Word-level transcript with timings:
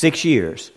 Six 0.00 0.24
years. 0.24 0.70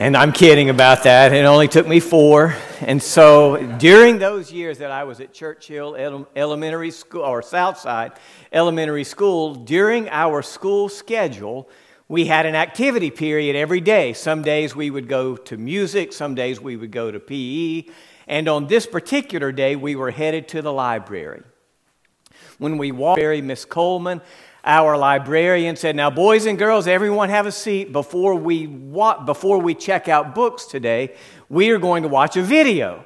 And 0.00 0.16
I'm 0.16 0.32
kidding 0.32 0.68
about 0.68 1.04
that. 1.04 1.32
It 1.32 1.44
only 1.44 1.68
took 1.68 1.86
me 1.86 2.00
four. 2.00 2.56
And 2.80 3.00
so 3.00 3.56
during 3.78 4.18
those 4.18 4.50
years 4.50 4.78
that 4.78 4.90
I 4.90 5.04
was 5.04 5.20
at 5.20 5.32
Churchill 5.32 5.94
Elementary 6.34 6.90
School, 6.90 7.22
or 7.22 7.40
Southside 7.40 8.10
Elementary 8.52 9.04
School, 9.04 9.54
during 9.54 10.08
our 10.08 10.42
school 10.42 10.88
schedule, 10.88 11.68
we 12.08 12.26
had 12.26 12.46
an 12.46 12.56
activity 12.56 13.12
period 13.12 13.54
every 13.54 13.80
day. 13.80 14.12
Some 14.12 14.42
days 14.42 14.74
we 14.74 14.90
would 14.90 15.06
go 15.06 15.36
to 15.36 15.56
music, 15.56 16.12
some 16.12 16.34
days 16.34 16.60
we 16.60 16.74
would 16.76 16.90
go 16.90 17.12
to 17.12 17.20
PE. 17.20 17.92
And 18.26 18.48
on 18.48 18.66
this 18.66 18.86
particular 18.86 19.52
day, 19.52 19.76
we 19.76 19.94
were 19.94 20.10
headed 20.10 20.48
to 20.48 20.62
the 20.62 20.72
library. 20.72 21.44
When 22.58 22.76
we 22.76 22.90
walked, 22.90 23.22
Miss 23.22 23.64
Coleman, 23.64 24.20
our 24.64 24.96
librarian 24.96 25.76
said, 25.76 25.96
Now, 25.96 26.10
boys 26.10 26.46
and 26.46 26.58
girls, 26.58 26.86
everyone 26.86 27.28
have 27.30 27.46
a 27.46 27.52
seat. 27.52 27.92
Before 27.92 28.34
we, 28.34 28.66
wa- 28.66 29.24
before 29.24 29.58
we 29.58 29.74
check 29.74 30.08
out 30.08 30.34
books 30.34 30.64
today, 30.66 31.14
we 31.48 31.70
are 31.70 31.78
going 31.78 32.02
to 32.02 32.08
watch 32.08 32.36
a 32.36 32.42
video. 32.42 33.04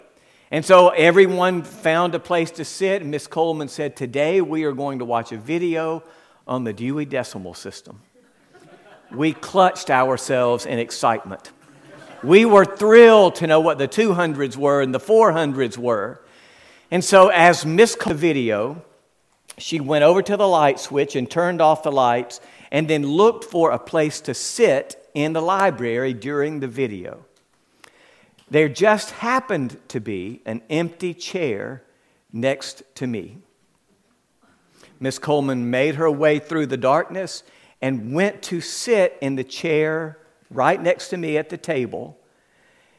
And 0.51 0.65
so 0.65 0.91
everyone 0.91 1.63
found 1.63 2.15
a 2.15 2.19
place 2.19 2.51
to 2.53 2.65
sit. 2.65 3.03
And 3.03 3.11
Miss 3.11 3.27
Coleman 3.27 3.69
said, 3.69 3.97
Today 3.97 4.41
we 4.41 4.65
are 4.65 4.73
going 4.73 4.99
to 4.99 5.05
watch 5.05 5.33
a 5.33 5.37
video 5.37 6.03
on 6.47 6.65
the 6.65 6.73
Dewey 6.73 7.05
Decimal 7.05 7.55
System. 7.55 8.01
We 9.13 9.33
clutched 9.33 9.91
ourselves 9.91 10.67
in 10.67 10.79
excitement. 10.79 11.53
We 12.23 12.45
were 12.45 12.65
thrilled 12.65 13.37
to 13.37 13.47
know 13.47 13.61
what 13.61 13.79
the 13.79 13.87
200s 13.87 14.57
were 14.57 14.81
and 14.81 14.95
the 14.95 15.01
400s 15.01 15.77
were. 15.77 16.21
And 16.91 17.05
so, 17.05 17.29
as 17.29 17.67
Miss 17.67 17.97
the 17.97 18.15
video, 18.15 18.83
she 19.59 19.81
went 19.81 20.05
over 20.05 20.23
to 20.23 20.37
the 20.37 20.49
light 20.49 20.81
switch 20.81 21.17
and 21.17 21.31
turned 21.31 21.61
off 21.61 21.83
the 21.83 21.93
lights 21.93 22.41
and 22.71 22.89
then 22.89 23.07
looked 23.07 23.45
for 23.45 23.71
a 23.71 23.79
place 23.79 24.21
to 24.23 24.35
sit 24.35 25.09
in 25.15 25.33
the 25.33 25.43
library 25.43 26.13
during 26.13 26.61
the 26.61 26.69
video. 26.69 27.25
There 28.51 28.69
just 28.69 29.11
happened 29.11 29.79
to 29.89 30.01
be 30.01 30.43
an 30.45 30.63
empty 30.69 31.15
chair 31.15 31.83
next 32.33 32.83
to 32.97 33.07
me. 33.07 33.39
Miss 35.01 35.19
Coleman 35.19 35.71
made 35.71 35.97
her 35.97 36.11
way 36.11 36.39
through 36.39 36.67
the 36.67 36.77
darkness 36.77 37.43
and 37.81 38.13
went 38.13 38.43
to 38.43 38.61
sit 38.61 39.17
in 39.21 39.37
the 39.37 39.45
chair 39.45 40.19
right 40.51 40.81
next 40.81 41.09
to 41.09 41.17
me 41.17 41.37
at 41.37 41.49
the 41.49 41.57
table. 41.57 42.19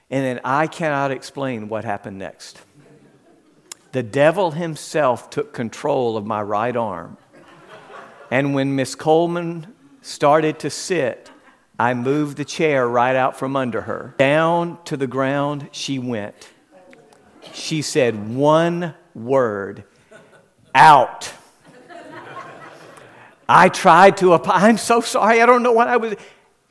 And 0.10 0.24
then 0.24 0.40
I 0.44 0.68
cannot 0.68 1.12
explain 1.12 1.68
what 1.68 1.84
happened 1.84 2.18
next 2.18 2.62
the 3.96 4.04
devil 4.04 4.52
himself 4.52 5.30
took 5.30 5.54
control 5.54 6.18
of 6.18 6.26
my 6.26 6.42
right 6.42 6.76
arm. 6.76 7.16
And 8.30 8.54
when 8.54 8.76
Miss 8.76 8.94
Coleman 8.94 9.74
started 10.02 10.60
to 10.60 10.70
sit, 10.70 11.32
I 11.80 11.94
moved 11.94 12.36
the 12.36 12.44
chair 12.44 12.86
right 12.90 13.16
out 13.16 13.40
from 13.40 13.56
under 13.56 13.80
her. 13.80 14.14
Down 14.18 14.84
to 14.84 14.98
the 14.98 15.08
ground 15.08 15.70
she 15.72 15.98
went. 15.98 16.36
She 17.54 17.82
said 17.82 18.36
one 18.36 18.96
word 19.14 19.86
out. 20.74 21.32
I 23.48 23.70
tried 23.70 24.18
to, 24.18 24.34
I'm 24.34 24.78
so 24.78 25.00
sorry, 25.00 25.42
I 25.42 25.46
don't 25.46 25.64
know 25.64 25.72
what 25.72 25.88
I 25.88 25.96
was. 25.96 26.16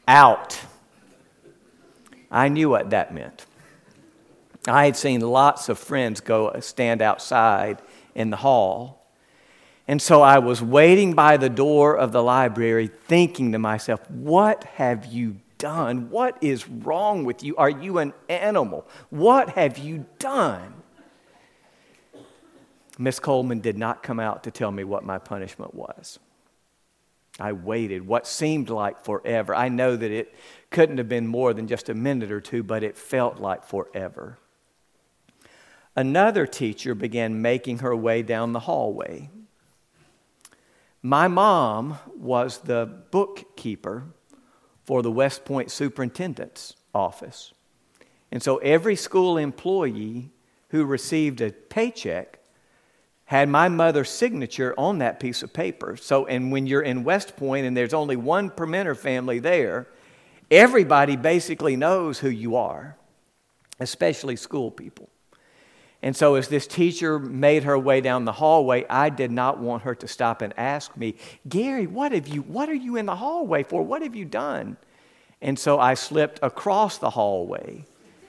Out. 0.07 0.61
I 2.31 2.49
knew 2.49 2.69
what 2.69 2.91
that 2.91 3.15
meant. 3.15 3.47
I 4.67 4.87
had 4.87 4.97
seen 4.97 5.21
lots 5.21 5.69
of 5.69 5.79
friends 5.79 6.21
go 6.21 6.49
uh, 6.49 6.61
stand 6.61 7.03
outside 7.03 7.83
in 8.15 8.31
the 8.31 8.37
hall. 8.37 9.07
And 9.87 10.01
so 10.01 10.23
I 10.23 10.39
was 10.39 10.63
waiting 10.63 11.13
by 11.13 11.37
the 11.37 11.51
door 11.51 11.97
of 11.97 12.13
the 12.13 12.23
library 12.23 12.89
thinking 13.07 13.53
to 13.53 13.59
myself, 13.59 14.09
what 14.11 14.65
have 14.65 15.05
you 15.07 15.37
done? 15.59 16.09
What 16.09 16.39
is 16.43 16.67
wrong 16.67 17.25
with 17.25 17.43
you? 17.43 17.55
Are 17.57 17.69
you 17.69 17.99
an 17.99 18.15
animal? 18.31 18.87
What 19.11 19.51
have 19.51 19.77
you 19.77 20.07
done? 20.19 20.73
Miss 22.99 23.19
Coleman 23.19 23.61
did 23.61 23.77
not 23.77 24.03
come 24.03 24.21
out 24.21 24.45
to 24.45 24.51
tell 24.51 24.71
me 24.71 24.85
what 24.85 25.05
my 25.05 25.19
punishment 25.19 25.75
was. 25.75 26.19
I 27.39 27.53
waited 27.53 28.07
what 28.07 28.27
seemed 28.27 28.71
like 28.71 29.05
forever. 29.05 29.55
I 29.55 29.69
know 29.69 29.97
that 29.97 30.11
it 30.11 30.33
couldn't 30.71 30.99
have 30.99 31.09
been 31.09 31.27
more 31.27 31.53
than 31.53 31.67
just 31.67 31.89
a 31.89 31.95
minute 31.95 32.31
or 32.31 32.41
two, 32.41 32.63
but 32.63 32.85
it 32.85 32.97
felt 32.97 33.41
like 33.41 33.65
forever. 33.65 34.39
Another 35.97 36.47
teacher 36.47 36.95
began 36.95 37.41
making 37.41 37.79
her 37.79 37.95
way 37.95 38.23
down 38.23 38.53
the 38.53 38.61
hallway. 38.61 39.31
My 41.03 41.29
mom 41.29 41.99
was 42.17 42.59
the 42.59 42.87
bookkeeper 43.11 44.05
for 44.85 45.03
the 45.03 45.11
West 45.11 45.45
Point 45.45 45.71
superintendent's 45.71 46.75
office. 46.95 47.53
And 48.33 48.43
so 48.43 48.57
every 48.59 48.97
school 48.97 49.39
employee 49.39 50.31
who 50.71 50.85
received 50.85 51.41
a 51.41 51.53
paycheck 51.53 52.41
had 53.27 53.49
my 53.49 53.69
mother's 53.69 54.11
signature 54.11 54.75
on 54.77 54.99
that 54.99 55.21
piece 55.21 55.43
of 55.43 55.53
paper. 55.53 55.97
So, 55.97 56.27
and 56.27 56.51
when 56.51 56.67
you're 56.67 56.83
in 56.83 57.05
West 57.05 57.37
Point 57.37 57.67
and 57.67 57.77
there's 57.77 57.95
only 57.95 58.17
one 58.17 58.51
Permenter 58.51 58.97
family 58.97 59.39
there, 59.39 59.87
everybody 60.51 61.17
basically 61.17 61.77
knows 61.77 62.19
who 62.19 62.29
you 62.29 62.57
are, 62.57 62.97
especially 63.79 64.37
school 64.37 64.71
people. 64.71 65.09
And 66.03 66.15
so, 66.15 66.35
as 66.35 66.49
this 66.49 66.67
teacher 66.67 67.19
made 67.19 67.65
her 67.65 67.79
way 67.79 68.03
down 68.03 68.27
the 68.27 68.33
hallway, 68.33 68.85
I 68.91 69.09
did 69.09 69.31
not 69.31 69.59
want 69.59 69.85
her 69.85 69.95
to 69.95 70.07
stop 70.07 70.43
and 70.43 70.53
ask 70.59 70.95
me, 70.97 71.15
Gary, 71.49 71.87
what 71.87 72.13
have 72.13 72.29
you, 72.29 72.43
what 72.43 72.69
are 72.69 72.75
you 72.75 72.97
in 72.97 73.07
the 73.07 73.17
hallway 73.17 73.63
for? 73.63 73.83
What 73.83 74.03
have 74.03 74.15
you 74.15 74.27
done? 74.27 74.77
And 75.41 75.59
so 75.59 75.79
I 75.79 75.95
slipped 75.95 76.41
across 76.43 76.99
the 76.99 77.11
hallway 77.11 77.85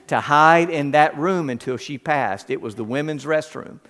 to 0.08 0.20
hide 0.20 0.70
in 0.70 0.92
that 0.92 1.16
room 1.18 1.50
until 1.50 1.76
she 1.76 1.98
passed. 1.98 2.50
It 2.50 2.60
was 2.60 2.74
the 2.74 2.84
women's 2.84 3.24
restroom. 3.24 3.80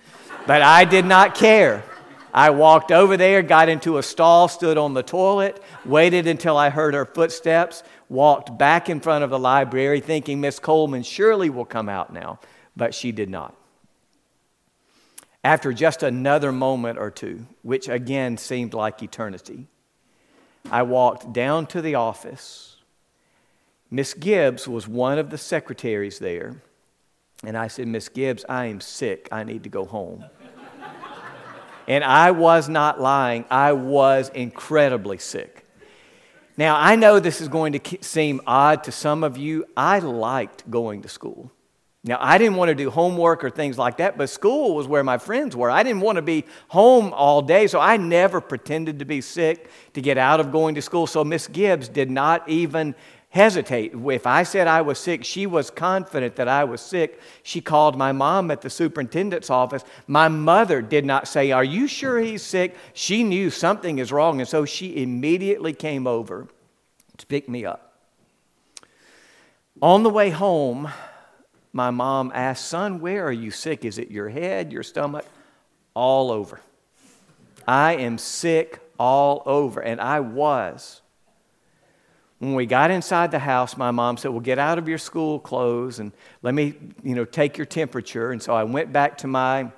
But 0.45 0.61
I 0.61 0.85
did 0.85 1.05
not 1.05 1.35
care. 1.35 1.83
I 2.33 2.51
walked 2.51 2.91
over 2.91 3.17
there, 3.17 3.41
got 3.41 3.67
into 3.67 3.97
a 3.97 4.03
stall, 4.03 4.47
stood 4.47 4.77
on 4.77 4.93
the 4.93 5.03
toilet, 5.03 5.61
waited 5.85 6.27
until 6.27 6.55
I 6.55 6.69
heard 6.69 6.93
her 6.93 7.05
footsteps, 7.05 7.83
walked 8.09 8.57
back 8.57 8.89
in 8.89 8.99
front 8.99 9.23
of 9.23 9.29
the 9.29 9.39
library, 9.39 10.01
thinking 10.01 10.39
Miss 10.39 10.59
Coleman 10.59 11.03
surely 11.03 11.49
will 11.49 11.65
come 11.65 11.89
out 11.89 12.13
now. 12.13 12.39
But 12.75 12.93
she 12.93 13.11
did 13.11 13.29
not. 13.29 13.56
After 15.47 15.71
just 15.71 16.03
another 16.03 16.51
moment 16.51 16.99
or 16.99 17.09
two, 17.09 17.47
which 17.61 17.87
again 17.87 18.35
seemed 18.35 18.73
like 18.73 19.01
eternity, 19.01 19.67
I 20.69 20.83
walked 20.83 21.31
down 21.31 21.67
to 21.67 21.81
the 21.81 21.95
office. 21.95 22.75
Miss 23.89 24.13
Gibbs 24.13 24.67
was 24.67 24.89
one 24.89 25.17
of 25.17 25.29
the 25.29 25.37
secretaries 25.37 26.19
there. 26.19 26.61
And 27.45 27.57
I 27.57 27.69
said, 27.69 27.87
Miss 27.87 28.09
Gibbs, 28.09 28.43
I 28.49 28.65
am 28.65 28.81
sick. 28.81 29.29
I 29.31 29.45
need 29.45 29.63
to 29.63 29.69
go 29.69 29.85
home. 29.85 30.25
and 31.87 32.03
I 32.03 32.31
was 32.31 32.67
not 32.67 32.99
lying. 32.99 33.45
I 33.49 33.71
was 33.71 34.27
incredibly 34.27 35.17
sick. 35.17 35.65
Now, 36.57 36.75
I 36.75 36.97
know 36.97 37.21
this 37.21 37.39
is 37.39 37.47
going 37.47 37.71
to 37.71 37.97
seem 38.01 38.41
odd 38.45 38.83
to 38.83 38.91
some 38.91 39.23
of 39.23 39.37
you. 39.37 39.63
I 39.77 39.99
liked 39.99 40.69
going 40.69 41.03
to 41.03 41.07
school. 41.07 41.53
Now, 42.07 42.17
I 42.21 42.37
didn't 42.37 42.55
want 42.55 42.69
to 42.69 42.75
do 42.75 42.89
homework 42.89 43.43
or 43.43 43.49
things 43.49 43.77
like 43.77 43.97
that, 43.97 44.17
but 44.17 44.29
school 44.29 44.75
was 44.75 44.87
where 44.87 45.03
my 45.03 45.17
friends 45.17 45.55
were. 45.55 45.69
I 45.69 45.83
didn't 45.83 46.01
want 46.01 46.15
to 46.15 46.21
be 46.21 46.45
home 46.69 47.13
all 47.13 47.41
day, 47.41 47.67
so 47.67 47.79
I 47.79 47.97
never 47.97 48.39
pretended 48.39 48.99
to 48.99 49.05
be 49.05 49.19
sick 49.19 49.69
to 49.93 50.01
get 50.01 50.17
out 50.17 50.39
of 50.39 50.51
going 50.51 50.75
to 50.75 50.81
school. 50.81 51.05
So 51.05 51.25
Miss 51.25 51.47
Gibbs 51.47 51.89
did 51.89 52.09
not 52.09 52.47
even 52.47 52.95
hesitate. 53.29 53.93
If 53.93 54.25
I 54.25 54.43
said 54.43 54.67
I 54.67 54.81
was 54.81 54.99
sick, 54.99 55.25
she 55.25 55.45
was 55.45 55.69
confident 55.69 56.37
that 56.37 56.47
I 56.47 56.63
was 56.63 56.79
sick. 56.79 57.19
She 57.43 57.59
called 57.59 57.97
my 57.97 58.13
mom 58.13 58.51
at 58.51 58.61
the 58.61 58.69
superintendent's 58.69 59.49
office. 59.49 59.83
My 60.07 60.29
mother 60.29 60.81
did 60.81 61.05
not 61.05 61.27
say, 61.27 61.51
Are 61.51 61.63
you 61.63 61.87
sure 61.87 62.19
he's 62.19 62.41
sick? 62.41 62.75
She 62.93 63.23
knew 63.23 63.49
something 63.49 63.99
is 63.99 64.13
wrong, 64.13 64.39
and 64.39 64.47
so 64.47 64.63
she 64.63 65.01
immediately 65.03 65.73
came 65.73 66.07
over 66.07 66.47
to 67.17 67.25
pick 67.25 67.49
me 67.49 67.65
up. 67.65 67.83
On 69.81 70.03
the 70.03 70.09
way 70.09 70.29
home, 70.29 70.89
my 71.77 71.91
mom 71.91 72.31
asked, 72.33 72.65
Son, 72.65 72.99
where 72.99 73.23
are 73.23 73.31
you 73.31 73.51
sick? 73.51 73.85
Is 73.85 73.99
it 73.99 74.09
your 74.09 74.29
head, 74.29 74.73
your 74.73 74.81
stomach? 74.81 75.25
All 75.93 76.31
over. 76.31 76.59
I 77.67 77.97
am 77.97 78.17
sick 78.17 78.79
all 78.97 79.43
over. 79.45 79.79
And 79.81 80.01
I 80.01 80.19
was. 80.21 81.01
When 82.39 82.55
we 82.55 82.65
got 82.65 82.89
inside 82.89 83.29
the 83.29 83.39
house, 83.39 83.77
my 83.77 83.91
mom 83.91 84.17
said, 84.17 84.31
Well, 84.31 84.39
get 84.39 84.57
out 84.57 84.79
of 84.79 84.87
your 84.87 84.97
school 84.97 85.39
clothes 85.39 85.99
and 85.99 86.11
let 86.41 86.55
me, 86.55 86.73
you 87.03 87.13
know, 87.13 87.25
take 87.25 87.57
your 87.57 87.65
temperature. 87.65 88.31
And 88.31 88.41
so 88.41 88.55
I 88.55 88.63
went 88.63 88.91
back 88.91 89.19
to 89.19 89.27
my 89.27 89.71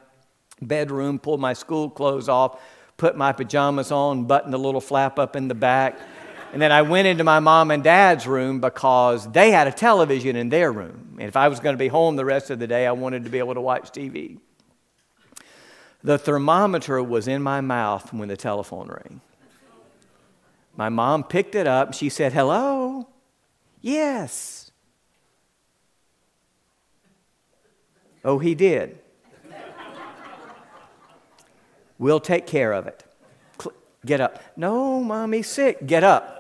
bedroom, 0.61 1.19
pulled 1.19 1.41
my 1.41 1.53
school 1.53 1.89
clothes 1.89 2.29
off, 2.29 2.61
put 2.95 3.17
my 3.17 3.33
pajamas 3.33 3.91
on, 3.91 4.23
buttoned 4.23 4.53
the 4.53 4.57
little 4.57 4.81
flap 4.81 5.19
up 5.19 5.35
in 5.35 5.49
the 5.49 5.55
back. 5.55 5.99
And 6.51 6.61
then 6.61 6.71
I 6.71 6.81
went 6.81 7.07
into 7.07 7.23
my 7.23 7.39
mom 7.39 7.69
and 7.69 7.83
dad's 7.83 8.25
room 8.25 8.59
because 8.59 9.31
they 9.31 9.51
had 9.51 9.67
a 9.67 9.71
television 9.71 10.35
in 10.35 10.49
their 10.49 10.71
room. 10.71 11.17
And 11.19 11.27
if 11.27 11.35
I 11.35 11.47
was 11.47 11.59
going 11.59 11.73
to 11.73 11.77
be 11.77 11.89
home 11.89 12.15
the 12.15 12.25
rest 12.25 12.49
of 12.49 12.59
the 12.59 12.67
day, 12.67 12.87
I 12.87 12.91
wanted 12.91 13.23
to 13.25 13.29
be 13.29 13.37
able 13.37 13.53
to 13.53 13.61
watch 13.61 13.91
TV. 13.91 14.39
The 16.03 16.17
thermometer 16.17 17.03
was 17.03 17.27
in 17.27 17.43
my 17.43 17.61
mouth 17.61 18.11
when 18.13 18.29
the 18.29 18.37
telephone 18.37 18.87
rang. 18.87 19.21
My 20.75 20.89
mom 20.89 21.23
picked 21.23 21.55
it 21.55 21.67
up. 21.67 21.93
She 21.93 22.09
said, 22.09 22.33
Hello. 22.33 23.07
Yes. 23.81 24.71
Oh, 28.23 28.39
he 28.39 28.55
did. 28.55 28.97
We'll 31.97 32.21
take 32.21 32.47
care 32.47 32.71
of 32.71 32.87
it. 32.87 33.03
Get 34.05 34.21
up. 34.21 34.41
No, 34.55 35.03
mommy's 35.03 35.47
sick. 35.47 35.85
Get 35.85 36.03
up. 36.05 36.38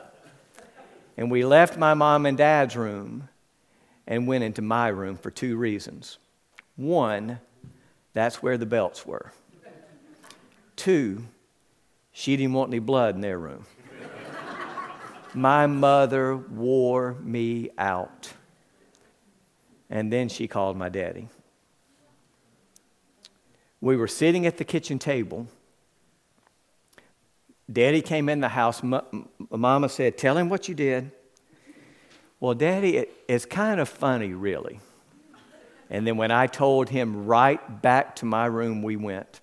And 1.19 1.29
we 1.29 1.43
left 1.43 1.77
my 1.77 1.95
mom 1.95 2.25
and 2.25 2.37
dad's 2.37 2.77
room 2.77 3.27
and 4.07 4.25
went 4.25 4.41
into 4.41 4.61
my 4.61 4.87
room 4.87 5.17
for 5.17 5.29
two 5.29 5.57
reasons. 5.57 6.17
One, 6.77 7.41
that's 8.13 8.41
where 8.41 8.57
the 8.57 8.65
belts 8.65 9.05
were. 9.05 9.33
Two, 10.77 11.25
she 12.13 12.37
didn't 12.37 12.53
want 12.53 12.69
any 12.69 12.79
blood 12.79 13.15
in 13.15 13.21
their 13.21 13.37
room. 13.37 13.65
My 15.33 15.67
mother 15.67 16.37
wore 16.37 17.15
me 17.15 17.71
out. 17.77 18.31
And 19.89 20.13
then 20.13 20.29
she 20.29 20.47
called 20.47 20.77
my 20.77 20.87
daddy. 20.87 21.27
We 23.81 23.97
were 23.97 24.07
sitting 24.07 24.45
at 24.45 24.55
the 24.55 24.63
kitchen 24.63 24.97
table. 24.97 25.47
Daddy 27.71 28.01
came 28.01 28.29
in 28.29 28.39
the 28.39 28.49
house. 28.49 28.81
Mama 29.51 29.89
said, 29.89 30.17
Tell 30.17 30.37
him 30.37 30.49
what 30.49 30.67
you 30.67 30.75
did. 30.75 31.11
Well, 32.39 32.53
Daddy, 32.53 32.97
it, 32.97 33.13
it's 33.27 33.45
kind 33.45 33.79
of 33.79 33.89
funny, 33.89 34.33
really. 34.33 34.79
And 35.89 36.05
then 36.05 36.17
when 36.17 36.31
I 36.31 36.47
told 36.47 36.89
him, 36.89 37.25
right 37.25 37.81
back 37.81 38.15
to 38.17 38.25
my 38.25 38.45
room 38.45 38.81
we 38.81 38.95
went. 38.95 39.41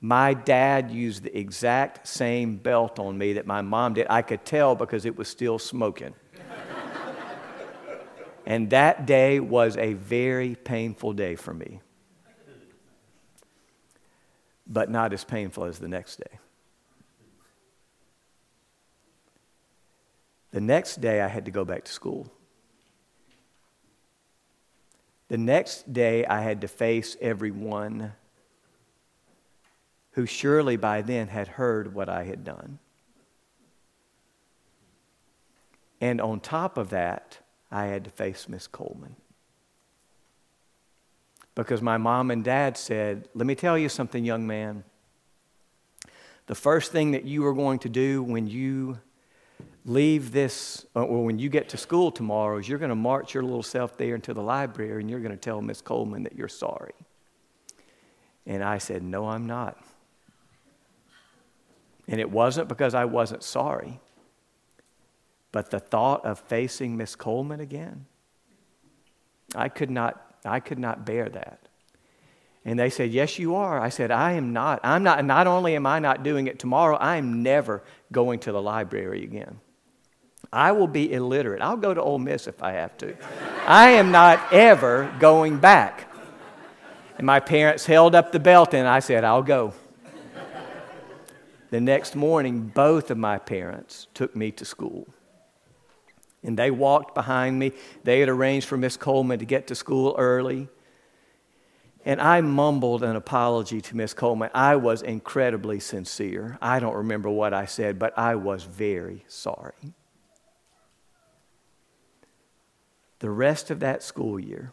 My 0.00 0.34
dad 0.34 0.90
used 0.90 1.22
the 1.22 1.36
exact 1.36 2.06
same 2.06 2.56
belt 2.56 2.98
on 2.98 3.16
me 3.16 3.34
that 3.34 3.46
my 3.46 3.62
mom 3.62 3.94
did. 3.94 4.06
I 4.10 4.22
could 4.22 4.44
tell 4.44 4.74
because 4.74 5.04
it 5.04 5.16
was 5.16 5.28
still 5.28 5.58
smoking. 5.58 6.14
and 8.46 8.70
that 8.70 9.06
day 9.06 9.40
was 9.40 9.76
a 9.76 9.94
very 9.94 10.54
painful 10.54 11.14
day 11.14 11.34
for 11.34 11.54
me, 11.54 11.80
but 14.66 14.90
not 14.90 15.12
as 15.12 15.24
painful 15.24 15.64
as 15.64 15.78
the 15.78 15.88
next 15.88 16.16
day. 16.16 16.38
The 20.56 20.62
next 20.62 21.02
day, 21.02 21.20
I 21.20 21.28
had 21.28 21.44
to 21.44 21.50
go 21.50 21.66
back 21.66 21.84
to 21.84 21.92
school. 21.92 22.32
The 25.28 25.36
next 25.36 25.92
day, 25.92 26.24
I 26.24 26.40
had 26.40 26.62
to 26.62 26.66
face 26.66 27.14
everyone 27.20 28.14
who 30.12 30.24
surely 30.24 30.78
by 30.78 31.02
then 31.02 31.28
had 31.28 31.46
heard 31.46 31.92
what 31.92 32.08
I 32.08 32.24
had 32.24 32.42
done. 32.42 32.78
And 36.00 36.22
on 36.22 36.40
top 36.40 36.78
of 36.78 36.88
that, 36.88 37.40
I 37.70 37.88
had 37.88 38.04
to 38.04 38.10
face 38.10 38.48
Miss 38.48 38.66
Coleman. 38.66 39.16
Because 41.54 41.82
my 41.82 41.98
mom 41.98 42.30
and 42.30 42.42
dad 42.42 42.78
said, 42.78 43.28
Let 43.34 43.46
me 43.46 43.54
tell 43.54 43.76
you 43.76 43.90
something, 43.90 44.24
young 44.24 44.46
man. 44.46 44.84
The 46.46 46.54
first 46.54 46.92
thing 46.92 47.10
that 47.10 47.26
you 47.26 47.44
are 47.44 47.52
going 47.52 47.80
to 47.80 47.90
do 47.90 48.22
when 48.22 48.46
you 48.46 49.00
leave 49.86 50.32
this, 50.32 50.84
uh, 50.96 51.02
or 51.02 51.24
when 51.24 51.38
you 51.38 51.48
get 51.48 51.68
to 51.70 51.76
school 51.76 52.10
tomorrow, 52.10 52.58
you're 52.58 52.78
going 52.78 52.90
to 52.90 52.96
march 52.96 53.32
your 53.32 53.44
little 53.44 53.62
self 53.62 53.96
there 53.96 54.16
into 54.16 54.34
the 54.34 54.42
library 54.42 55.00
and 55.00 55.08
you're 55.08 55.20
going 55.20 55.30
to 55.30 55.38
tell 55.38 55.62
Miss 55.62 55.80
Coleman 55.80 56.24
that 56.24 56.34
you're 56.34 56.48
sorry. 56.48 56.92
And 58.44 58.62
I 58.62 58.78
said, 58.78 59.02
No, 59.02 59.28
I'm 59.28 59.46
not. 59.46 59.78
And 62.08 62.20
it 62.20 62.30
wasn't 62.30 62.68
because 62.68 62.94
I 62.94 63.04
wasn't 63.04 63.42
sorry, 63.42 64.00
but 65.52 65.70
the 65.70 65.80
thought 65.80 66.24
of 66.24 66.40
facing 66.40 66.96
Miss 66.96 67.14
Coleman 67.14 67.60
again, 67.60 68.06
I 69.54 69.68
could 69.68 69.90
not, 69.90 70.38
I 70.44 70.60
could 70.60 70.78
not 70.80 71.06
bear 71.06 71.28
that. 71.28 71.60
And 72.64 72.76
they 72.76 72.90
said, 72.90 73.12
Yes, 73.12 73.38
you 73.38 73.54
are. 73.54 73.80
I 73.80 73.90
said, 73.90 74.10
I 74.10 74.32
am 74.32 74.52
not. 74.52 74.80
I'm 74.82 75.04
not, 75.04 75.24
not 75.24 75.46
only 75.46 75.76
am 75.76 75.86
I 75.86 76.00
not 76.00 76.24
doing 76.24 76.48
it 76.48 76.58
tomorrow, 76.58 76.96
I 76.96 77.16
am 77.16 77.44
never 77.44 77.84
going 78.10 78.40
to 78.40 78.50
the 78.50 78.60
library 78.60 79.22
again. 79.22 79.60
I 80.52 80.72
will 80.72 80.86
be 80.86 81.12
illiterate. 81.12 81.62
I'll 81.62 81.76
go 81.76 81.92
to 81.92 82.02
Ole 82.02 82.18
Miss 82.18 82.46
if 82.46 82.62
I 82.62 82.72
have 82.72 82.96
to. 82.98 83.16
I 83.66 83.90
am 83.90 84.10
not 84.10 84.52
ever 84.52 85.12
going 85.18 85.58
back. 85.58 86.12
And 87.18 87.26
my 87.26 87.40
parents 87.40 87.86
held 87.86 88.14
up 88.14 88.32
the 88.32 88.40
belt 88.40 88.74
and 88.74 88.86
I 88.86 89.00
said, 89.00 89.24
I'll 89.24 89.42
go. 89.42 89.72
The 91.70 91.80
next 91.80 92.14
morning, 92.14 92.70
both 92.74 93.10
of 93.10 93.18
my 93.18 93.38
parents 93.38 94.06
took 94.14 94.36
me 94.36 94.52
to 94.52 94.64
school. 94.64 95.08
And 96.42 96.56
they 96.56 96.70
walked 96.70 97.14
behind 97.14 97.58
me. 97.58 97.72
They 98.04 98.20
had 98.20 98.28
arranged 98.28 98.68
for 98.68 98.76
Miss 98.76 98.96
Coleman 98.96 99.40
to 99.40 99.44
get 99.44 99.66
to 99.66 99.74
school 99.74 100.14
early. 100.16 100.68
And 102.04 102.20
I 102.20 102.40
mumbled 102.40 103.02
an 103.02 103.16
apology 103.16 103.80
to 103.80 103.96
Miss 103.96 104.14
Coleman. 104.14 104.50
I 104.54 104.76
was 104.76 105.02
incredibly 105.02 105.80
sincere. 105.80 106.56
I 106.62 106.78
don't 106.78 106.94
remember 106.94 107.28
what 107.28 107.52
I 107.52 107.66
said, 107.66 107.98
but 107.98 108.16
I 108.16 108.36
was 108.36 108.62
very 108.62 109.24
sorry. 109.26 109.94
The 113.18 113.30
rest 113.30 113.70
of 113.70 113.80
that 113.80 114.02
school 114.02 114.38
year, 114.38 114.72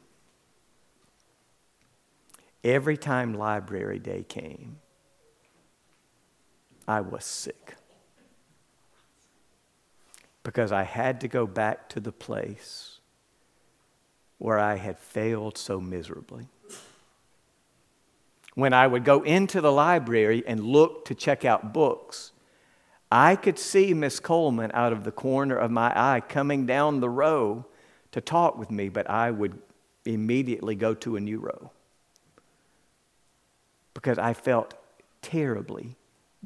every 2.64 2.98
time 2.98 3.34
library 3.34 4.00
day 4.00 4.24
came, 4.24 4.78
I 6.88 7.02
was 7.02 7.24
sick. 7.24 7.76
Because 10.44 10.72
I 10.74 10.84
had 10.84 11.22
to 11.22 11.28
go 11.28 11.48
back 11.48 11.88
to 11.90 12.02
the 12.02 12.12
place 12.12 13.00
where 14.38 14.60
I 14.60 14.76
had 14.76 15.00
failed 15.00 15.58
so 15.58 15.80
miserably. 15.80 16.48
When 18.56 18.74
I 18.74 18.88
would 18.88 19.06
go 19.06 19.24
into 19.24 19.62
the 19.62 19.72
library 19.72 20.44
and 20.46 20.60
look 20.60 21.06
to 21.06 21.16
check 21.16 21.46
out 21.46 21.74
books, 21.74 22.34
I 23.10 23.36
could 23.36 23.58
see 23.58 23.94
Miss 23.94 24.20
Coleman 24.20 24.72
out 24.74 24.92
of 24.92 25.06
the 25.06 25.12
corner 25.12 25.56
of 25.56 25.72
my 25.72 25.94
eye 25.96 26.20
coming 26.20 26.66
down 26.66 27.00
the 27.00 27.10
row 27.10 27.66
to 28.14 28.22
talk 28.22 28.58
with 28.58 28.72
me, 28.72 28.90
but 28.90 29.10
I 29.10 29.30
would 29.30 29.60
immediately 30.06 30.76
go 30.76 30.94
to 30.94 31.16
a 31.16 31.20
new 31.20 31.40
row 31.40 31.72
because 33.94 34.18
I 34.18 34.34
felt 34.34 34.76
terribly 35.22 35.96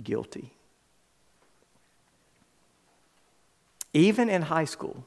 guilty. 0.01 0.53
Even 3.93 4.29
in 4.29 4.43
high 4.43 4.65
school, 4.65 5.05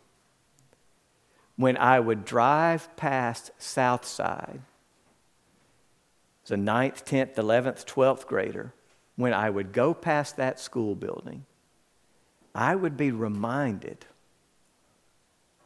when 1.56 1.76
I 1.76 2.00
would 2.00 2.24
drive 2.24 2.94
past 2.96 3.50
Southside, 3.58 4.60
as 6.44 6.50
a 6.50 6.56
ninth, 6.56 7.04
10th, 7.04 7.34
11th, 7.36 7.84
12th 7.86 8.26
grader, 8.26 8.72
when 9.16 9.32
I 9.32 9.48
would 9.48 9.72
go 9.72 9.94
past 9.94 10.36
that 10.36 10.58
school 10.58 10.94
building, 10.94 11.44
I 12.54 12.74
would 12.74 12.96
be 12.96 13.12
reminded 13.12 14.06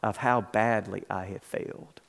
of 0.03 0.17
how 0.17 0.41
badly 0.41 1.03
I 1.09 1.25
had 1.25 1.43
failed. 1.43 2.01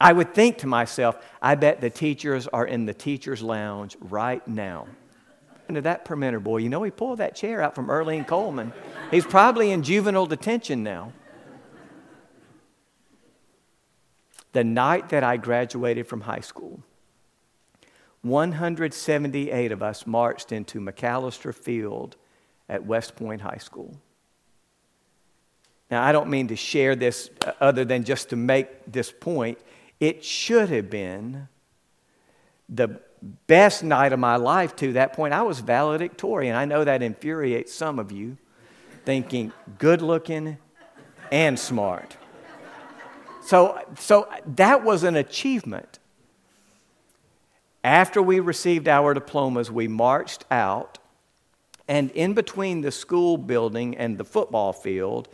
I 0.00 0.12
would 0.12 0.34
think 0.34 0.58
to 0.58 0.66
myself, 0.66 1.16
I 1.42 1.54
bet 1.54 1.80
the 1.80 1.90
teachers 1.90 2.46
are 2.48 2.66
in 2.66 2.86
the 2.86 2.94
teacher's 2.94 3.42
lounge 3.42 3.96
right 4.00 4.46
now. 4.46 4.86
And 5.66 5.74
to 5.74 5.80
that 5.82 6.04
Permenter 6.04 6.42
boy, 6.42 6.58
you 6.58 6.68
know, 6.68 6.82
he 6.82 6.90
pulled 6.90 7.18
that 7.18 7.34
chair 7.34 7.60
out 7.60 7.74
from 7.74 7.88
Earlene 7.88 8.26
Coleman. 8.26 8.72
He's 9.10 9.26
probably 9.26 9.70
in 9.70 9.82
juvenile 9.82 10.26
detention 10.26 10.82
now. 10.82 11.12
The 14.52 14.64
night 14.64 15.10
that 15.10 15.22
I 15.22 15.36
graduated 15.36 16.06
from 16.06 16.22
high 16.22 16.40
school, 16.40 16.80
178 18.22 19.72
of 19.72 19.82
us 19.82 20.06
marched 20.06 20.52
into 20.52 20.80
McAllister 20.80 21.54
Field 21.54 22.16
at 22.68 22.84
West 22.84 23.14
Point 23.14 23.42
High 23.42 23.58
School. 23.58 23.98
Now, 25.90 26.02
I 26.02 26.12
don't 26.12 26.28
mean 26.28 26.48
to 26.48 26.56
share 26.56 26.94
this 26.94 27.30
uh, 27.46 27.52
other 27.60 27.84
than 27.84 28.04
just 28.04 28.30
to 28.30 28.36
make 28.36 28.68
this 28.90 29.10
point. 29.10 29.58
It 30.00 30.24
should 30.24 30.68
have 30.68 30.90
been 30.90 31.48
the 32.68 33.00
best 33.46 33.82
night 33.82 34.12
of 34.12 34.18
my 34.18 34.36
life 34.36 34.76
to 34.76 34.92
that 34.92 35.12
point. 35.12 35.34
I 35.34 35.42
was 35.42 35.60
valedictorian. 35.60 36.54
I 36.54 36.66
know 36.66 36.84
that 36.84 37.02
infuriates 37.02 37.72
some 37.72 37.98
of 37.98 38.12
you, 38.12 38.36
thinking 39.04 39.52
good 39.78 40.02
looking 40.02 40.58
and 41.32 41.58
smart. 41.58 42.16
So, 43.42 43.80
so 43.98 44.28
that 44.56 44.84
was 44.84 45.04
an 45.04 45.16
achievement. 45.16 45.98
After 47.82 48.20
we 48.20 48.40
received 48.40 48.88
our 48.88 49.14
diplomas, 49.14 49.70
we 49.70 49.88
marched 49.88 50.44
out, 50.50 50.98
and 51.88 52.10
in 52.10 52.34
between 52.34 52.82
the 52.82 52.90
school 52.90 53.38
building 53.38 53.96
and 53.96 54.18
the 54.18 54.24
football 54.24 54.74
field, 54.74 55.28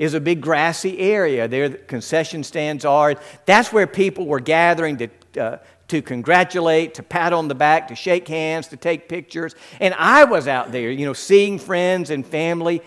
is 0.00 0.14
a 0.14 0.20
big 0.20 0.40
grassy 0.40 0.98
area. 0.98 1.46
There, 1.46 1.68
the 1.68 1.76
concession 1.76 2.42
stands 2.42 2.86
are. 2.86 3.16
That's 3.44 3.70
where 3.70 3.86
people 3.86 4.26
were 4.26 4.40
gathering 4.40 4.96
to, 4.96 5.08
uh, 5.38 5.58
to 5.88 6.00
congratulate, 6.00 6.94
to 6.94 7.02
pat 7.02 7.34
on 7.34 7.48
the 7.48 7.54
back, 7.54 7.88
to 7.88 7.94
shake 7.94 8.26
hands, 8.26 8.68
to 8.68 8.78
take 8.78 9.10
pictures. 9.10 9.54
And 9.78 9.92
I 9.92 10.24
was 10.24 10.48
out 10.48 10.72
there, 10.72 10.90
you 10.90 11.04
know, 11.04 11.12
seeing 11.12 11.58
friends 11.58 12.08
and 12.08 12.24
family. 12.24 12.80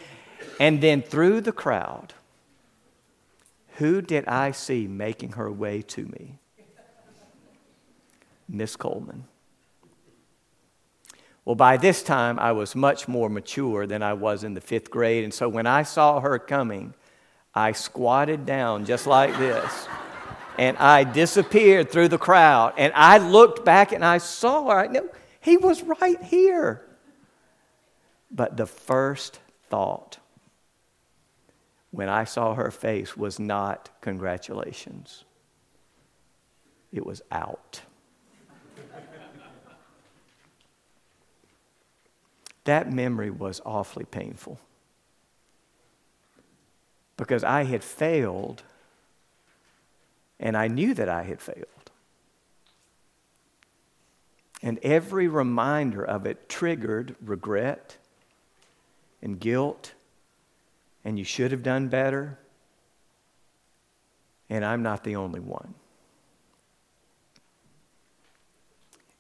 And 0.60 0.82
then 0.82 1.04
through 1.04 1.42
the 1.42 1.52
crowd, 1.52 2.16
Who 3.76 4.02
did 4.02 4.28
I 4.28 4.50
see 4.50 4.88
making 4.88 5.34
her 5.34 5.52
way 5.52 5.84
to 5.84 6.06
me? 6.06 6.40
Miss 8.50 8.76
Coleman. 8.76 9.26
Well, 11.46 11.56
by 11.56 11.78
this 11.78 12.02
time, 12.02 12.40
I 12.40 12.54
was 12.54 12.76
much 12.76 13.08
more 13.08 13.30
mature 13.30 13.86
than 13.86 14.02
I 14.02 14.14
was 14.14 14.44
in 14.44 14.56
the 14.56 14.62
fifth 14.62 14.90
grade. 14.90 15.24
And 15.24 15.34
so 15.34 15.48
when 15.48 15.68
I 15.68 15.84
saw 15.84 16.20
her 16.20 16.40
coming, 16.40 16.96
I 17.54 17.72
squatted 17.74 18.46
down 18.46 18.86
just 18.86 19.06
like 19.06 19.38
this. 19.38 19.88
And 20.58 20.78
I 20.78 21.04
disappeared 21.04 21.92
through 21.92 22.10
the 22.10 22.18
crowd. 22.18 22.74
And 22.78 22.94
I 22.96 23.18
looked 23.18 23.66
back 23.66 23.92
and 23.92 24.04
I 24.04 24.18
saw 24.18 24.70
her. 24.70 24.80
I 24.80 24.88
knew 24.88 25.10
he 25.40 25.58
was 25.58 25.84
right 25.84 26.22
here. 26.24 26.86
But 28.32 28.58
the 28.58 28.66
first 28.66 29.40
thought 29.70 30.18
when 31.92 32.10
I 32.10 32.24
saw 32.24 32.56
her 32.56 32.72
face 32.72 33.16
was 33.16 33.40
not 33.40 33.90
congratulations, 34.02 35.26
it 36.92 37.06
was 37.06 37.22
out. 37.32 37.82
that 42.64 42.92
memory 42.92 43.30
was 43.30 43.62
awfully 43.66 44.06
painful 44.06 44.60
because 47.24 47.46
I 47.46 47.64
had 47.64 47.86
failed 47.86 48.64
and 50.42 50.58
I 50.58 50.68
knew 50.68 50.94
that 50.94 51.08
I 51.08 51.24
had 51.24 51.40
failed. 51.40 51.66
And 54.62 54.78
every 54.84 55.30
reminder 55.30 56.04
of 56.04 56.26
it 56.26 56.50
triggered 56.50 57.16
regret 57.24 57.96
and 59.22 59.40
guilt, 59.40 59.94
and 61.06 61.18
you 61.18 61.24
should 61.24 61.52
have 61.52 61.64
done 61.64 61.88
better. 61.88 62.40
And 64.50 64.66
I'm 64.66 64.84
not 64.84 65.06
the 65.06 65.16
only 65.16 65.40
one. 65.40 65.76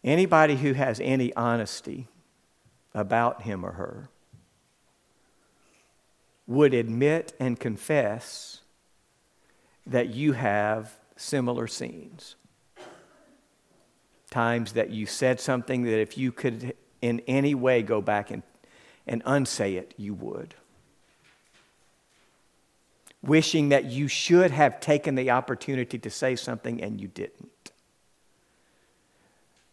Anybody 0.03 0.57
who 0.57 0.73
has 0.73 0.99
any 0.99 1.33
honesty 1.35 2.07
about 2.93 3.43
him 3.43 3.65
or 3.65 3.71
her 3.71 4.09
would 6.47 6.73
admit 6.73 7.33
and 7.39 7.59
confess 7.59 8.61
that 9.85 10.09
you 10.09 10.33
have 10.33 10.97
similar 11.15 11.67
scenes. 11.67 12.35
Times 14.29 14.73
that 14.73 14.89
you 14.89 15.05
said 15.05 15.39
something 15.39 15.83
that 15.83 15.99
if 15.99 16.17
you 16.17 16.31
could 16.31 16.75
in 17.01 17.21
any 17.27 17.53
way 17.53 17.83
go 17.83 18.01
back 18.01 18.31
and, 18.31 18.43
and 19.05 19.21
unsay 19.25 19.75
it, 19.75 19.93
you 19.97 20.13
would. 20.13 20.55
Wishing 23.21 23.69
that 23.69 23.85
you 23.85 24.07
should 24.07 24.51
have 24.51 24.79
taken 24.79 25.15
the 25.15 25.31
opportunity 25.31 25.97
to 25.97 26.09
say 26.09 26.35
something 26.35 26.81
and 26.81 26.99
you 26.99 27.07
didn't 27.07 27.52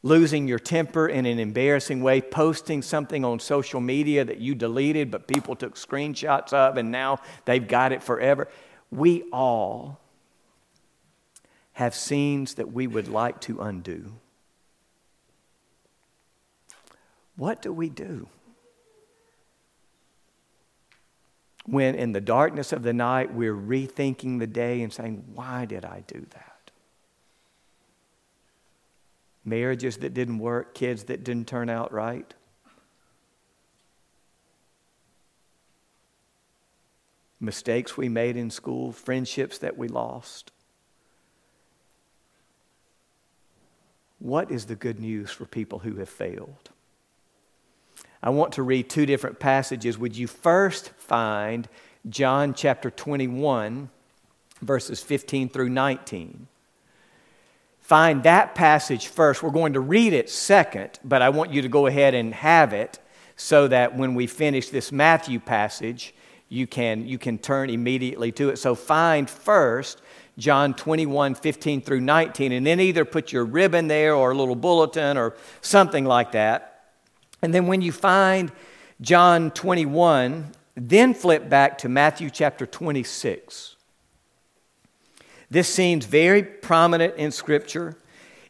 losing 0.02 0.48
your 0.48 0.58
temper 0.58 1.08
in 1.08 1.26
an 1.26 1.38
embarrassing 1.38 2.02
way, 2.02 2.20
posting 2.20 2.82
something 2.82 3.24
on 3.24 3.38
social 3.38 3.80
media 3.80 4.24
that 4.24 4.38
you 4.38 4.54
deleted 4.54 5.10
but 5.10 5.26
people 5.26 5.54
took 5.54 5.74
screenshots 5.74 6.52
of 6.52 6.76
and 6.76 6.90
now 6.90 7.18
they've 7.44 7.68
got 7.68 7.92
it 7.92 8.02
forever. 8.02 8.48
We 8.90 9.24
all 9.32 10.00
have 11.72 11.94
scenes 11.94 12.54
that 12.54 12.72
we 12.72 12.86
would 12.86 13.08
like 13.08 13.40
to 13.42 13.60
undo. 13.60 14.12
What 17.36 17.62
do 17.62 17.72
we 17.72 17.88
do? 17.88 18.28
When 21.64 21.94
in 21.94 22.12
the 22.12 22.20
darkness 22.20 22.72
of 22.72 22.82
the 22.82 22.92
night 22.92 23.32
we're 23.32 23.54
rethinking 23.54 24.38
the 24.38 24.46
day 24.46 24.82
and 24.82 24.92
saying, 24.92 25.24
Why 25.34 25.64
did 25.64 25.84
I 25.84 26.02
do 26.06 26.26
that? 26.30 26.49
Marriages 29.44 29.98
that 29.98 30.14
didn't 30.14 30.38
work, 30.38 30.74
kids 30.74 31.04
that 31.04 31.24
didn't 31.24 31.48
turn 31.48 31.68
out 31.68 31.92
right. 31.92 32.34
Mistakes 37.40 37.96
we 37.96 38.08
made 38.08 38.36
in 38.36 38.50
school, 38.50 38.92
friendships 38.92 39.58
that 39.58 39.78
we 39.78 39.88
lost. 39.88 40.52
What 44.18 44.50
is 44.50 44.66
the 44.66 44.76
good 44.76 45.00
news 45.00 45.30
for 45.30 45.46
people 45.46 45.78
who 45.78 45.96
have 45.96 46.10
failed? 46.10 46.70
I 48.22 48.28
want 48.28 48.52
to 48.52 48.62
read 48.62 48.90
two 48.90 49.06
different 49.06 49.40
passages. 49.40 49.96
Would 49.96 50.16
you 50.16 50.26
first 50.26 50.90
find 50.98 51.66
John 52.08 52.52
chapter 52.52 52.90
21, 52.90 53.88
verses 54.60 55.02
15 55.02 55.48
through 55.48 55.70
19? 55.70 56.46
Find 57.90 58.22
that 58.22 58.54
passage 58.54 59.08
first. 59.08 59.42
We're 59.42 59.50
going 59.50 59.72
to 59.72 59.80
read 59.80 60.12
it 60.12 60.30
second, 60.30 61.00
but 61.02 61.22
I 61.22 61.30
want 61.30 61.52
you 61.52 61.60
to 61.62 61.68
go 61.68 61.88
ahead 61.88 62.14
and 62.14 62.32
have 62.32 62.72
it 62.72 63.00
so 63.34 63.66
that 63.66 63.96
when 63.96 64.14
we 64.14 64.28
finish 64.28 64.68
this 64.68 64.92
Matthew 64.92 65.40
passage, 65.40 66.14
you 66.48 66.68
can, 66.68 67.08
you 67.08 67.18
can 67.18 67.36
turn 67.36 67.68
immediately 67.68 68.30
to 68.30 68.50
it. 68.50 68.58
So 68.58 68.76
find 68.76 69.28
first 69.28 70.02
John 70.38 70.72
21, 70.72 71.34
15 71.34 71.82
through 71.82 72.02
19, 72.02 72.52
and 72.52 72.64
then 72.64 72.78
either 72.78 73.04
put 73.04 73.32
your 73.32 73.44
ribbon 73.44 73.88
there 73.88 74.14
or 74.14 74.30
a 74.30 74.36
little 74.36 74.54
bulletin 74.54 75.16
or 75.16 75.34
something 75.60 76.04
like 76.04 76.30
that. 76.30 76.84
And 77.42 77.52
then 77.52 77.66
when 77.66 77.82
you 77.82 77.90
find 77.90 78.52
John 79.00 79.50
21, 79.50 80.52
then 80.76 81.12
flip 81.12 81.48
back 81.48 81.78
to 81.78 81.88
Matthew 81.88 82.30
chapter 82.30 82.66
26. 82.66 83.74
This 85.50 85.68
seems 85.68 86.06
very 86.06 86.42
prominent 86.42 87.16
in 87.16 87.32
Scripture. 87.32 87.96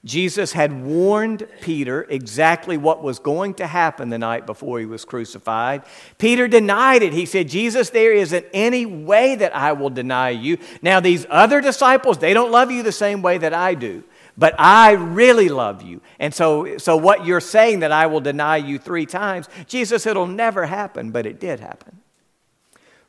Jesus 0.04 0.52
had 0.52 0.83
warned 0.83 1.47
Peter 1.61 2.07
exactly 2.09 2.78
what 2.78 3.02
was 3.02 3.19
going 3.19 3.54
to 3.54 3.66
happen 3.66 4.09
the 4.09 4.19
night 4.19 4.47
before 4.47 4.78
he 4.78 4.87
was 4.87 5.04
crucified. 5.04 5.83
Peter 6.16 6.49
denied 6.49 7.02
it. 7.02 7.12
He 7.12 7.26
said, 7.26 7.50
Jesus, 7.50 7.90
there 7.90 8.12
isn't 8.12 8.47
any 8.54 8.87
way 8.87 9.35
that 9.35 9.54
I 9.54 9.73
will 9.73 9.90
deny 9.90 10.30
you. 10.30 10.57
Now, 10.80 11.00
these 11.00 11.26
other 11.28 11.61
disciples, 11.61 12.16
they 12.16 12.33
don't 12.33 12.50
love 12.50 12.71
you 12.71 12.83
the 12.83 12.92
same 12.92 13.21
way 13.21 13.37
that 13.38 13.52
I 13.52 13.75
do, 13.75 14.02
but 14.38 14.54
I 14.59 14.92
really 14.92 15.50
love 15.50 15.83
you. 15.83 16.00
And 16.19 16.35
so, 16.35 16.78
so 16.78 16.97
what 16.97 17.26
you're 17.26 17.40
saying 17.40 17.80
that 17.80 17.92
I 17.92 18.07
will 18.07 18.23
deny 18.23 18.57
you 18.57 18.78
three 18.78 19.07
times, 19.07 19.50
Jesus, 19.66 20.07
it'll 20.07 20.26
never 20.26 20.64
happen, 20.64 21.11
but 21.11 21.26
it 21.26 21.38
did 21.38 21.61
happen. 21.61 21.99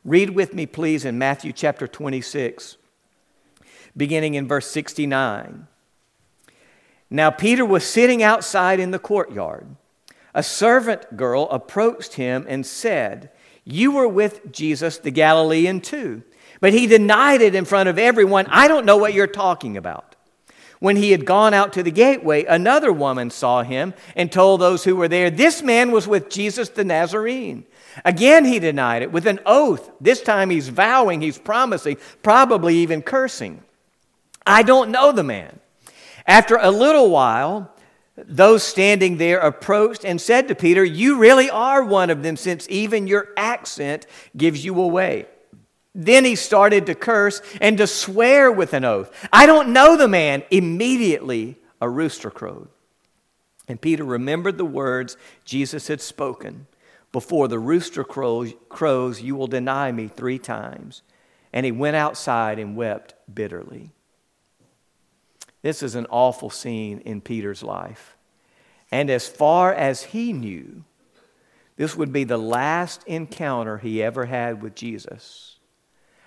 Read 0.04 0.30
with 0.30 0.52
me, 0.52 0.66
please, 0.66 1.06
in 1.06 1.16
Matthew 1.16 1.52
chapter 1.52 1.88
26 1.88 2.76
beginning 3.96 4.34
in 4.34 4.48
verse 4.48 4.70
69. 4.70 5.66
Now, 7.10 7.30
Peter 7.30 7.64
was 7.64 7.84
sitting 7.84 8.22
outside 8.22 8.80
in 8.80 8.90
the 8.90 8.98
courtyard. 8.98 9.76
A 10.34 10.42
servant 10.42 11.16
girl 11.16 11.46
approached 11.50 12.14
him 12.14 12.46
and 12.48 12.64
said, 12.64 13.30
You 13.64 13.92
were 13.92 14.08
with 14.08 14.50
Jesus 14.50 14.98
the 14.98 15.10
Galilean 15.10 15.80
too. 15.80 16.22
But 16.60 16.72
he 16.72 16.86
denied 16.86 17.42
it 17.42 17.54
in 17.54 17.64
front 17.64 17.88
of 17.88 17.98
everyone. 17.98 18.46
I 18.48 18.68
don't 18.68 18.86
know 18.86 18.96
what 18.96 19.14
you're 19.14 19.26
talking 19.26 19.76
about. 19.76 20.16
When 20.78 20.96
he 20.96 21.12
had 21.12 21.26
gone 21.26 21.54
out 21.54 21.72
to 21.74 21.82
the 21.82 21.90
gateway, 21.90 22.44
another 22.44 22.92
woman 22.92 23.30
saw 23.30 23.62
him 23.62 23.94
and 24.16 24.32
told 24.32 24.60
those 24.60 24.82
who 24.82 24.96
were 24.96 25.06
there, 25.06 25.30
This 25.30 25.62
man 25.62 25.92
was 25.92 26.08
with 26.08 26.30
Jesus 26.30 26.70
the 26.70 26.82
Nazarene. 26.82 27.66
Again, 28.04 28.44
he 28.44 28.58
denied 28.58 29.02
it 29.02 29.12
with 29.12 29.26
an 29.26 29.38
oath. 29.44 29.90
This 30.00 30.22
time 30.22 30.50
he's 30.50 30.70
vowing, 30.70 31.20
he's 31.20 31.38
promising, 31.38 31.98
probably 32.22 32.76
even 32.76 33.02
cursing. 33.02 33.62
I 34.46 34.62
don't 34.62 34.90
know 34.90 35.12
the 35.12 35.22
man. 35.22 35.60
After 36.26 36.56
a 36.56 36.70
little 36.70 37.10
while, 37.10 37.72
those 38.16 38.62
standing 38.62 39.16
there 39.16 39.38
approached 39.38 40.04
and 40.04 40.20
said 40.20 40.48
to 40.48 40.54
Peter, 40.54 40.84
You 40.84 41.18
really 41.18 41.50
are 41.50 41.84
one 41.84 42.10
of 42.10 42.22
them, 42.22 42.36
since 42.36 42.66
even 42.68 43.06
your 43.06 43.28
accent 43.36 44.06
gives 44.36 44.64
you 44.64 44.80
away. 44.80 45.26
Then 45.94 46.24
he 46.24 46.36
started 46.36 46.86
to 46.86 46.94
curse 46.94 47.42
and 47.60 47.76
to 47.78 47.86
swear 47.86 48.50
with 48.50 48.72
an 48.72 48.84
oath. 48.84 49.10
I 49.32 49.46
don't 49.46 49.72
know 49.72 49.96
the 49.96 50.08
man. 50.08 50.42
Immediately, 50.50 51.58
a 51.80 51.88
rooster 51.88 52.30
crowed. 52.30 52.68
And 53.68 53.80
Peter 53.80 54.04
remembered 54.04 54.58
the 54.58 54.64
words 54.64 55.16
Jesus 55.44 55.88
had 55.88 56.00
spoken 56.00 56.66
Before 57.12 57.48
the 57.48 57.58
rooster 57.58 58.04
crows, 58.04 59.22
you 59.22 59.36
will 59.36 59.46
deny 59.46 59.92
me 59.92 60.08
three 60.08 60.38
times. 60.38 61.02
And 61.52 61.66
he 61.66 61.72
went 61.72 61.96
outside 61.96 62.58
and 62.58 62.76
wept 62.76 63.14
bitterly. 63.32 63.92
This 65.62 65.82
is 65.82 65.94
an 65.94 66.06
awful 66.10 66.50
scene 66.50 66.98
in 66.98 67.20
Peter's 67.20 67.62
life. 67.62 68.16
And 68.90 69.08
as 69.08 69.28
far 69.28 69.72
as 69.72 70.02
he 70.02 70.32
knew, 70.32 70.84
this 71.76 71.96
would 71.96 72.12
be 72.12 72.24
the 72.24 72.36
last 72.36 73.02
encounter 73.06 73.78
he 73.78 74.02
ever 74.02 74.26
had 74.26 74.62
with 74.62 74.74
Jesus. 74.74 75.56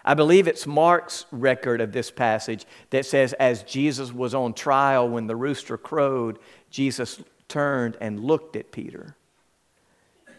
I 0.04 0.14
believe 0.14 0.48
it's 0.48 0.66
Mark's 0.66 1.26
record 1.32 1.82
of 1.82 1.92
this 1.92 2.12
passage 2.12 2.66
that 2.92 3.06
says, 3.06 3.34
as 3.34 3.64
Jesus 3.64 4.14
was 4.14 4.34
on 4.34 4.54
trial 4.54 5.08
when 5.10 5.28
the 5.28 5.36
rooster 5.36 5.78
crowed, 5.78 6.40
Jesus 6.70 7.22
turned 7.48 7.98
and 8.00 8.20
looked 8.20 8.56
at 8.56 8.72
Peter. 8.72 9.16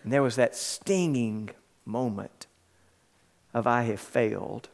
And 0.02 0.12
there 0.12 0.22
was 0.22 0.36
that 0.36 0.56
stinging 0.56 1.50
moment 1.84 2.46
of, 3.52 3.66
I 3.66 3.82
have 3.84 4.00
failed 4.00 4.68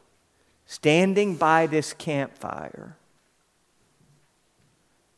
standing 0.65 1.35
by 1.35 1.67
this 1.67 1.93
campfire, 1.93 2.97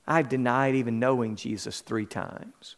I 0.08 0.22
denied 0.22 0.76
even 0.76 1.00
knowing 1.00 1.36
Jesus 1.36 1.82
three 1.82 2.06
times. 2.06 2.76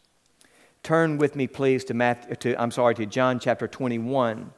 Turn 0.82 1.18
with 1.18 1.36
me, 1.36 1.46
please, 1.46 1.84
to 1.84 1.94
Matthew, 1.94 2.36
to, 2.36 2.60
I'm 2.60 2.70
sorry, 2.70 2.94
to 2.94 3.06
John 3.06 3.38
chapter 3.38 3.68
21. 3.68 4.52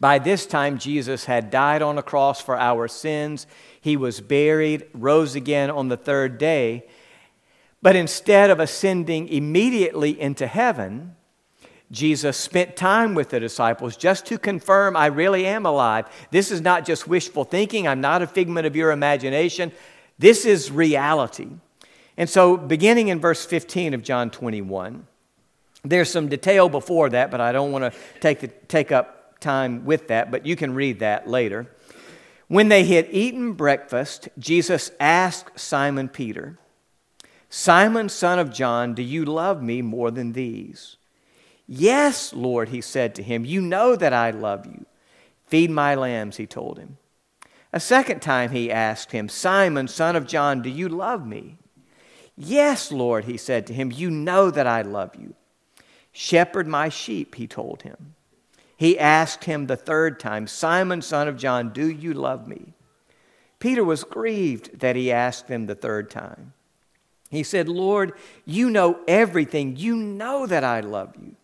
By 0.00 0.18
this 0.18 0.46
time, 0.46 0.78
Jesus 0.78 1.26
had 1.26 1.50
died 1.50 1.82
on 1.82 1.98
a 1.98 2.02
cross 2.02 2.40
for 2.40 2.58
our 2.58 2.88
sins. 2.88 3.46
He 3.80 3.96
was 3.96 4.20
buried, 4.20 4.86
rose 4.94 5.34
again 5.34 5.70
on 5.70 5.88
the 5.88 5.96
third 5.96 6.38
day. 6.38 6.86
But 7.82 7.96
instead 7.96 8.50
of 8.50 8.60
ascending 8.60 9.28
immediately 9.28 10.18
into 10.20 10.46
heaven, 10.46 11.16
Jesus 11.90 12.36
spent 12.36 12.76
time 12.76 13.14
with 13.14 13.30
the 13.30 13.40
disciples 13.40 13.96
just 13.96 14.26
to 14.26 14.38
confirm, 14.38 14.96
I 14.96 15.06
really 15.06 15.46
am 15.46 15.64
alive. 15.64 16.06
This 16.30 16.50
is 16.50 16.60
not 16.60 16.84
just 16.84 17.08
wishful 17.08 17.44
thinking, 17.44 17.88
I'm 17.88 18.00
not 18.00 18.22
a 18.22 18.26
figment 18.26 18.66
of 18.66 18.76
your 18.76 18.90
imagination. 18.90 19.72
This 20.18 20.44
is 20.44 20.70
reality. 20.70 21.48
And 22.16 22.28
so, 22.28 22.56
beginning 22.56 23.08
in 23.08 23.20
verse 23.20 23.44
15 23.46 23.94
of 23.94 24.02
John 24.02 24.30
21, 24.30 25.06
there's 25.84 26.10
some 26.10 26.28
detail 26.28 26.68
before 26.68 27.10
that, 27.10 27.30
but 27.30 27.40
I 27.40 27.52
don't 27.52 27.70
want 27.70 27.92
to 27.92 27.98
take, 28.20 28.66
take 28.68 28.90
up 28.90 29.38
time 29.40 29.84
with 29.84 30.08
that, 30.08 30.30
but 30.30 30.44
you 30.44 30.56
can 30.56 30.74
read 30.74 30.98
that 30.98 31.28
later. 31.28 31.68
When 32.48 32.68
they 32.68 32.84
had 32.84 33.08
eaten 33.10 33.52
breakfast, 33.52 34.28
Jesus 34.38 34.90
asked 34.98 35.58
Simon 35.58 36.08
Peter, 36.08 36.58
Simon, 37.50 38.08
son 38.08 38.38
of 38.38 38.52
John, 38.52 38.94
do 38.94 39.02
you 39.02 39.24
love 39.24 39.62
me 39.62 39.80
more 39.80 40.10
than 40.10 40.32
these? 40.32 40.96
Yes, 41.66 42.32
Lord, 42.32 42.70
he 42.70 42.80
said 42.80 43.14
to 43.14 43.22
him, 43.22 43.44
You 43.44 43.60
know 43.60 43.94
that 43.96 44.12
I 44.12 44.30
love 44.30 44.66
you. 44.66 44.86
Feed 45.46 45.70
my 45.70 45.94
lambs, 45.94 46.36
he 46.36 46.46
told 46.46 46.78
him. 46.78 46.96
A 47.72 47.80
second 47.80 48.20
time 48.20 48.50
he 48.50 48.70
asked 48.70 49.12
him, 49.12 49.28
Simon, 49.28 49.88
son 49.88 50.16
of 50.16 50.26
John, 50.26 50.62
do 50.62 50.70
you 50.70 50.88
love 50.88 51.26
me? 51.26 51.58
Yes, 52.36 52.90
Lord, 52.92 53.24
he 53.24 53.36
said 53.36 53.66
to 53.66 53.74
him, 53.74 53.92
You 53.92 54.10
know 54.10 54.50
that 54.50 54.66
I 54.66 54.82
love 54.82 55.16
you. 55.16 55.34
Shepherd 56.12 56.66
my 56.66 56.88
sheep, 56.88 57.34
he 57.34 57.46
told 57.46 57.82
him. 57.82 58.14
He 58.76 58.98
asked 58.98 59.44
him 59.44 59.66
the 59.66 59.76
third 59.76 60.20
time, 60.20 60.46
Simon, 60.46 61.02
son 61.02 61.28
of 61.28 61.36
John, 61.36 61.70
do 61.70 61.90
you 61.90 62.14
love 62.14 62.46
me? 62.46 62.74
Peter 63.58 63.84
was 63.84 64.04
grieved 64.04 64.78
that 64.78 64.96
he 64.96 65.10
asked 65.10 65.48
him 65.48 65.66
the 65.66 65.74
third 65.74 66.10
time. 66.10 66.52
He 67.28 67.42
said, 67.42 67.68
Lord, 67.68 68.12
you 68.44 68.70
know 68.70 69.00
everything. 69.06 69.76
You 69.76 69.96
know 69.96 70.46
that 70.46 70.64
I 70.64 70.80
love 70.80 71.14
you. 71.20 71.34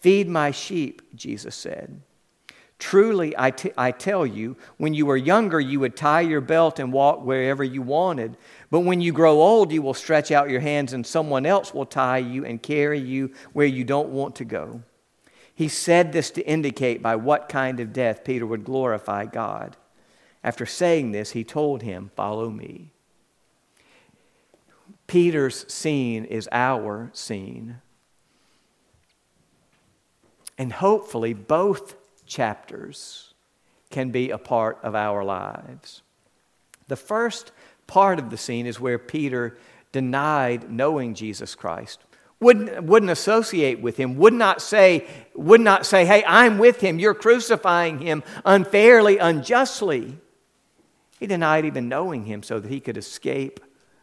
Feed 0.00 0.28
my 0.28 0.50
sheep, 0.50 1.02
Jesus 1.14 1.54
said. 1.54 2.00
Truly, 2.80 3.34
I, 3.36 3.50
t- 3.50 3.72
I 3.76 3.92
tell 3.92 4.26
you, 4.26 4.56
when 4.78 4.94
you 4.94 5.04
were 5.04 5.16
younger, 5.16 5.60
you 5.60 5.78
would 5.80 5.94
tie 5.94 6.22
your 6.22 6.40
belt 6.40 6.78
and 6.78 6.90
walk 6.90 7.22
wherever 7.22 7.62
you 7.62 7.82
wanted. 7.82 8.38
But 8.70 8.80
when 8.80 9.02
you 9.02 9.12
grow 9.12 9.42
old, 9.42 9.70
you 9.70 9.82
will 9.82 9.92
stretch 9.92 10.32
out 10.32 10.48
your 10.48 10.60
hands, 10.60 10.94
and 10.94 11.06
someone 11.06 11.44
else 11.44 11.74
will 11.74 11.84
tie 11.84 12.18
you 12.18 12.44
and 12.44 12.62
carry 12.62 12.98
you 12.98 13.32
where 13.52 13.66
you 13.66 13.84
don't 13.84 14.08
want 14.08 14.34
to 14.36 14.46
go. 14.46 14.82
He 15.54 15.68
said 15.68 16.12
this 16.12 16.30
to 16.32 16.46
indicate 16.48 17.02
by 17.02 17.16
what 17.16 17.50
kind 17.50 17.80
of 17.80 17.92
death 17.92 18.24
Peter 18.24 18.46
would 18.46 18.64
glorify 18.64 19.26
God. 19.26 19.76
After 20.42 20.64
saying 20.64 21.12
this, 21.12 21.32
he 21.32 21.44
told 21.44 21.82
him, 21.82 22.10
Follow 22.16 22.48
me. 22.48 22.92
Peter's 25.06 25.70
scene 25.70 26.24
is 26.24 26.48
our 26.50 27.10
scene. 27.12 27.82
And 30.56 30.72
hopefully, 30.72 31.34
both 31.34 31.96
chapters 32.30 33.34
can 33.90 34.10
be 34.10 34.30
a 34.30 34.38
part 34.38 34.78
of 34.82 34.94
our 34.94 35.22
lives. 35.24 36.02
The 36.88 36.96
first 36.96 37.52
part 37.86 38.18
of 38.18 38.30
the 38.30 38.36
scene 38.36 38.66
is 38.66 38.80
where 38.80 38.98
Peter 38.98 39.58
denied 39.92 40.70
knowing 40.70 41.14
Jesus 41.14 41.54
Christ. 41.54 42.00
Wouldn't, 42.38 42.84
wouldn't 42.84 43.10
associate 43.10 43.82
with 43.82 43.98
him, 43.98 44.16
would 44.16 44.32
not 44.32 44.62
say, 44.62 45.06
would 45.34 45.60
not 45.60 45.84
say, 45.84 46.06
hey, 46.06 46.24
I'm 46.26 46.56
with 46.56 46.80
him, 46.80 46.98
you're 46.98 47.14
crucifying 47.14 47.98
him 47.98 48.22
unfairly, 48.46 49.18
unjustly. 49.18 50.16
He 51.18 51.26
denied 51.26 51.66
even 51.66 51.88
knowing 51.88 52.24
him 52.24 52.42
so 52.42 52.58
that 52.58 52.70
he 52.70 52.80
could 52.80 52.96
escape 52.96 53.60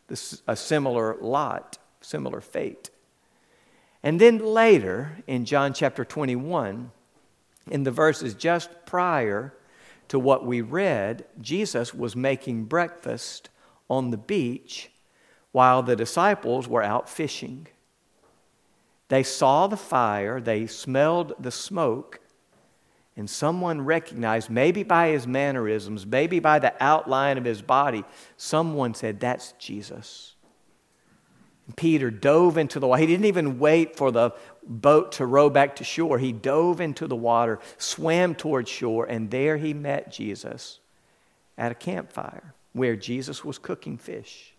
this, 0.08 0.43
a 0.47 0.56
similar 0.56 1.15
lot, 1.19 1.80
similar 2.02 2.41
fate. 2.41 2.91
And 4.04 4.21
then 4.21 4.38
later, 4.38 5.17
in 5.25 5.45
John 5.45 5.73
chapter 5.73 6.06
21, 6.06 6.91
in 7.71 7.84
the 7.84 7.91
verses 7.91 8.34
just 8.34 8.69
prior 8.86 9.53
to 10.08 10.19
what 10.19 10.45
we 10.45 10.62
read, 10.62 11.25
Jesus 11.41 11.93
was 11.93 12.15
making 12.15 12.65
breakfast 12.65 13.49
on 13.89 14.12
the 14.12 14.17
beach 14.17 14.89
while 15.51 15.84
the 15.84 15.95
disciples 15.95 16.67
were 16.67 16.84
out 16.84 17.10
fishing. 17.10 17.67
They 19.10 19.23
saw 19.23 19.67
the 19.67 19.77
fire, 19.77 20.41
they 20.41 20.67
smelled 20.67 21.34
the 21.39 21.51
smoke, 21.51 22.19
and 23.15 23.30
someone 23.30 23.82
recognized, 23.82 24.49
maybe 24.49 24.84
by 24.84 25.10
his 25.10 25.25
mannerisms, 25.25 26.06
maybe 26.06 26.39
by 26.39 26.60
the 26.60 26.73
outline 26.80 27.38
of 27.38 27.45
his 27.45 27.62
body, 27.63 28.03
someone 28.36 28.93
said, 28.93 29.19
That's 29.19 29.53
Jesus. 29.53 30.36
Peter 31.75 32.10
dove 32.12 32.58
into 32.58 32.80
the 32.80 32.88
water. 32.88 33.01
He 33.01 33.08
didn't 33.08 33.25
even 33.25 33.60
wait 33.60 33.97
for 33.97 34.12
the 34.12 34.32
boat 34.67 35.13
to 35.13 35.25
row 35.25 35.49
back 35.49 35.77
to 35.77 35.84
shore. 35.84 36.19
He 36.19 36.32
dove 36.32 36.82
into 36.82 37.08
the 37.08 37.15
water, 37.15 37.60
swam 37.77 38.36
toward 38.36 38.67
shore, 38.67 39.06
and 39.06 39.32
there 39.32 39.58
he 39.58 39.73
met 39.73 40.12
Jesus 40.12 40.80
at 41.58 41.71
a 41.71 41.75
campfire 41.75 42.53
where 42.73 42.95
Jesus 42.95 43.43
was 43.43 43.58
cooking 43.58 43.97
fish. 43.97 44.53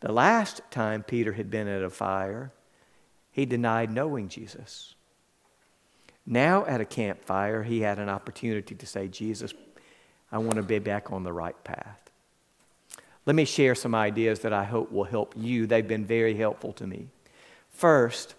The 0.00 0.12
last 0.12 0.62
time 0.70 1.02
Peter 1.02 1.32
had 1.32 1.50
been 1.50 1.68
at 1.68 1.82
a 1.82 1.90
fire, 1.90 2.52
he 3.30 3.44
denied 3.44 3.90
knowing 3.90 4.28
Jesus. 4.28 4.94
Now, 6.24 6.64
at 6.66 6.80
a 6.80 6.84
campfire, 6.84 7.62
he 7.62 7.80
had 7.80 7.98
an 7.98 8.08
opportunity 8.08 8.74
to 8.74 8.86
say, 8.86 9.08
Jesus, 9.08 9.52
I 10.32 10.38
want 10.38 10.54
to 10.54 10.62
be 10.62 10.78
back 10.78 11.12
on 11.12 11.24
the 11.24 11.32
right 11.32 11.62
path. 11.64 12.10
Let 13.26 13.36
me 13.36 13.44
share 13.44 13.74
some 13.74 13.94
ideas 13.94 14.40
that 14.40 14.52
I 14.52 14.64
hope 14.64 14.90
will 14.90 15.04
help 15.04 15.34
you. 15.36 15.66
They've 15.66 15.86
been 15.86 16.06
very 16.06 16.34
helpful 16.34 16.72
to 16.74 16.86
me. 16.86 17.08
First, 17.68 18.34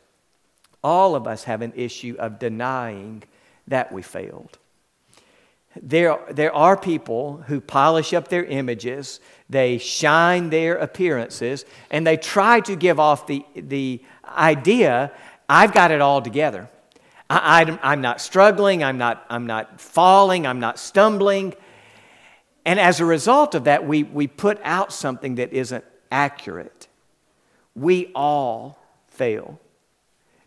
all 0.84 1.16
of 1.16 1.28
us 1.28 1.44
have 1.44 1.62
an 1.62 1.74
issue 1.76 2.16
of 2.20 2.40
denying 2.40 3.24
that 3.68 3.92
we 3.92 4.02
failed. 4.02 4.58
There, 5.82 6.20
there 6.30 6.54
are 6.54 6.76
people 6.76 7.44
who 7.48 7.62
polish 7.62 8.14
up 8.14 8.28
their 8.28 8.44
images, 8.44 9.22
they 9.50 9.78
shine 9.78 10.50
their 10.50 10.76
appearances, 10.76 11.66
and 11.90 12.06
they 12.06 12.18
try 12.18 12.60
to 12.62 12.76
give 12.76 13.00
off 13.00 13.28
the, 13.28 13.46
the 13.56 14.04
idea 14.26 15.12
I've 15.48 15.74
got 15.74 15.92
it 15.92 16.02
all 16.02 16.22
together. 16.22 16.70
I, 17.30 17.78
am 17.84 18.02
not 18.02 18.20
struggling, 18.20 18.84
I'm 18.84 18.98
not, 18.98 19.26
I'm 19.30 19.46
not 19.46 19.80
falling, 19.80 20.46
I'm 20.46 20.60
not 20.60 20.78
stumbling. 20.78 21.54
And 22.66 22.80
as 22.80 23.00
a 23.00 23.06
result 23.06 23.56
of 23.56 23.64
that, 23.66 23.88
we, 23.88 24.04
we 24.04 24.28
put 24.28 24.60
out 24.64 24.92
something 24.92 25.36
that 25.36 25.54
isn't 25.54 25.84
accurate. 26.12 26.88
We 27.76 28.12
all 28.14 28.78
fail. 29.08 29.60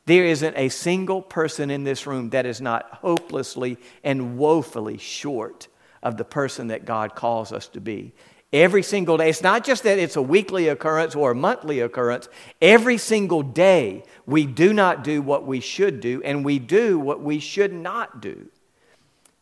There 0.07 0.25
isn't 0.25 0.57
a 0.57 0.69
single 0.69 1.23
person 1.23 1.71
in 1.71 1.85
this 1.85 2.07
room 2.07 2.31
that 2.31 2.47
is 2.47 2.61
not 2.61 2.91
hopelessly 2.93 3.79
and 4.03 4.37
woefully 4.37 4.99
short 4.99 5.69
of 6.03 6.17
the 6.19 6.25
person 6.25 6.69
that 6.69 6.85
God 6.85 7.15
calls 7.15 7.53
us 7.53 7.69
to 7.69 7.81
be. 7.81 8.13
Every 8.53 8.83
single 8.83 9.17
day. 9.17 9.31
It's 9.31 9.43
not 9.43 9.65
just 9.65 9.83
that 9.83 9.99
it's 9.99 10.15
a 10.15 10.23
weekly 10.23 10.69
occurrence 10.69 11.17
or 11.17 11.33
a 11.33 11.35
monthly 11.35 11.81
occurrence. 11.81 12.29
Every 12.63 12.99
single 12.99 13.43
day, 13.43 14.05
we 14.27 14.47
do 14.47 14.73
not 14.73 15.03
do 15.03 15.23
what 15.23 15.45
we 15.45 15.59
should 15.59 16.01
do, 16.01 16.23
and 16.23 16.45
we 16.45 16.61
do 16.61 16.99
what 16.99 17.21
we 17.21 17.41
should 17.41 17.73
not 17.73 18.21
do. 18.21 18.47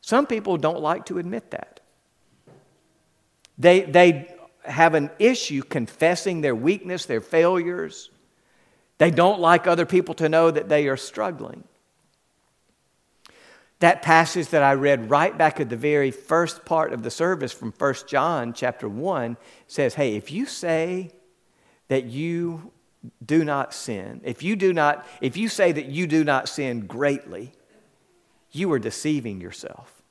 Some 0.01 0.27
people 0.27 0.57
don't 0.57 0.81
like 0.81 1.07
to 1.07 1.19
admit 1.19 1.51
that. 1.51 1.81
They, 3.59 3.83
they 3.83 4.35
have 4.65 4.95
an 4.95 5.11
issue 5.19 5.63
confessing 5.63 6.41
their 6.41 6.55
weakness, 6.55 7.05
their 7.05 7.21
failures. 7.21 8.11
They 8.99 9.11
don't 9.11 9.41
like 9.41 9.67
other 9.67 9.87
people 9.87 10.15
to 10.17 10.29
know 10.29 10.51
that 10.51 10.69
they 10.69 10.89
are 10.89 10.97
struggling. 10.97 11.65
That 13.81 14.03
passage 14.03 14.49
that 14.49 14.63
I 14.63 14.75
read 14.75 15.11
right 15.11 15.37
back 15.37 15.59
at 15.59 15.69
the 15.69 15.77
very 15.77 16.13
first 16.13 16.65
part 16.65 16.93
of 16.93 17.03
the 17.03 17.11
service 17.11 17.53
from 17.53 17.73
1 17.77 17.95
John 18.07 18.53
chapter 18.53 18.89
1 18.89 19.37
says, 19.67 19.95
Hey, 19.95 20.15
if 20.15 20.31
you 20.31 20.47
say 20.47 21.11
that 21.89 22.05
you 22.05 22.71
do 23.25 23.45
not 23.45 23.75
sin, 23.75 24.21
if 24.23 24.43
you 24.45 24.55
do 24.55 24.73
not, 24.73 25.05
if 25.21 25.37
you 25.37 25.49
say 25.49 25.73
that 25.73 25.87
you 25.87 26.07
do 26.07 26.23
not 26.23 26.49
sin 26.49 26.87
greatly, 26.87 27.53
you 28.53 28.71
are 28.73 28.79
deceiving 28.79 29.41
yourself. 29.41 30.03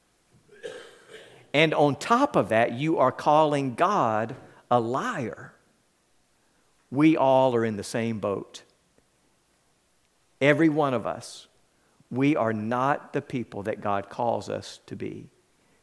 And 1.53 1.73
on 1.73 1.95
top 1.95 2.35
of 2.35 2.49
that, 2.49 2.73
you 2.73 2.97
are 2.97 3.11
calling 3.11 3.75
God 3.75 4.35
a 4.69 4.79
liar. 4.79 5.53
We 6.89 7.15
all 7.15 7.55
are 7.55 7.63
in 7.63 7.77
the 7.77 7.83
same 7.83 8.19
boat. 8.19 8.63
Every 10.41 10.69
one 10.69 10.93
of 10.93 11.05
us, 11.05 11.47
we 12.09 12.35
are 12.35 12.51
not 12.51 13.13
the 13.13 13.21
people 13.21 13.63
that 13.63 13.79
God 13.79 14.09
calls 14.09 14.49
us 14.49 14.79
to 14.87 14.95
be. 14.95 15.29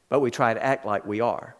but 0.08 0.20
we 0.20 0.30
try 0.30 0.54
to 0.54 0.64
act 0.64 0.86
like 0.86 1.04
we 1.04 1.20
are. 1.20 1.54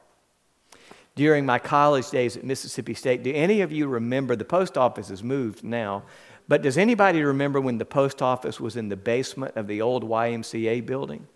During 1.14 1.44
my 1.44 1.58
college 1.58 2.10
days 2.10 2.36
at 2.36 2.44
Mississippi 2.44 2.94
State, 2.94 3.22
do 3.22 3.32
any 3.32 3.60
of 3.60 3.72
you 3.72 3.88
remember 3.88 4.36
the 4.36 4.44
post 4.44 4.78
office 4.78 5.08
has 5.08 5.22
moved 5.22 5.64
now, 5.64 6.04
but 6.46 6.62
does 6.62 6.78
anybody 6.78 7.22
remember 7.22 7.60
when 7.60 7.76
the 7.76 7.84
post 7.84 8.22
office 8.22 8.58
was 8.58 8.76
in 8.76 8.88
the 8.88 8.96
basement 8.96 9.56
of 9.56 9.66
the 9.66 9.82
old 9.82 10.02
YMCA 10.02 10.86
building? 10.86 11.26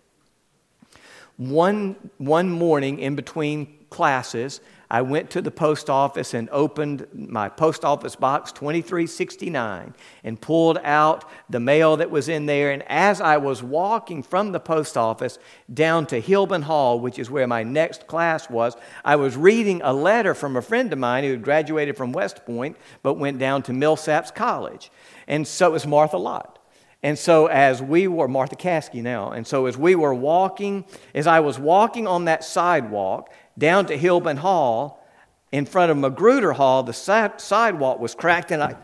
One, 1.37 1.95
one 2.17 2.49
morning 2.49 2.99
in 2.99 3.15
between 3.15 3.77
classes, 3.89 4.61
I 4.93 5.01
went 5.01 5.31
to 5.31 5.41
the 5.41 5.49
post 5.49 5.89
office 5.89 6.35
and 6.35 6.47
opened 6.51 7.07
my 7.15 7.49
post 7.49 7.83
office 7.83 8.15
box 8.15 8.51
2369 8.51 9.95
and 10.23 10.39
pulled 10.39 10.77
out 10.83 11.27
the 11.49 11.59
mail 11.59 11.97
that 11.97 12.11
was 12.11 12.29
in 12.29 12.45
there. 12.45 12.69
And 12.69 12.83
as 12.85 13.19
I 13.19 13.37
was 13.37 13.63
walking 13.63 14.21
from 14.21 14.51
the 14.51 14.59
post 14.59 14.95
office 14.95 15.39
down 15.73 16.05
to 16.07 16.21
Hilbun 16.21 16.61
Hall, 16.61 16.99
which 16.99 17.17
is 17.17 17.31
where 17.31 17.47
my 17.47 17.63
next 17.63 18.05
class 18.05 18.51
was, 18.51 18.77
I 19.03 19.15
was 19.15 19.35
reading 19.35 19.81
a 19.83 19.91
letter 19.91 20.35
from 20.35 20.55
a 20.55 20.61
friend 20.61 20.93
of 20.93 20.99
mine 20.99 21.23
who 21.23 21.31
had 21.31 21.41
graduated 21.41 21.97
from 21.97 22.11
West 22.11 22.45
Point 22.45 22.77
but 23.01 23.15
went 23.15 23.39
down 23.39 23.63
to 23.63 23.71
Millsaps 23.71 24.35
College. 24.35 24.91
And 25.27 25.47
so 25.47 25.69
it 25.69 25.73
was 25.73 25.87
Martha 25.87 26.17
Lott. 26.17 26.59
And 27.05 27.19
so, 27.19 27.47
as 27.47 27.81
we 27.81 28.07
were, 28.07 28.29
Martha 28.29 28.55
Caskey 28.55 29.03
now, 29.03 29.31
and 29.31 29.45
so 29.45 29.65
as 29.65 29.77
we 29.77 29.93
were 29.93 30.13
walking, 30.13 30.85
as 31.13 31.27
I 31.27 31.41
was 31.41 31.59
walking 31.59 32.07
on 32.07 32.25
that 32.25 32.45
sidewalk, 32.45 33.29
down 33.57 33.85
to 33.87 33.97
Hilbun 33.97 34.37
Hall, 34.37 35.03
in 35.51 35.65
front 35.65 35.91
of 35.91 35.97
Magruder 35.97 36.53
Hall, 36.53 36.81
the 36.81 36.93
sidewalk 36.93 37.99
was 37.99 38.15
cracked 38.15 38.51
and 38.51 38.63
I 38.63 38.75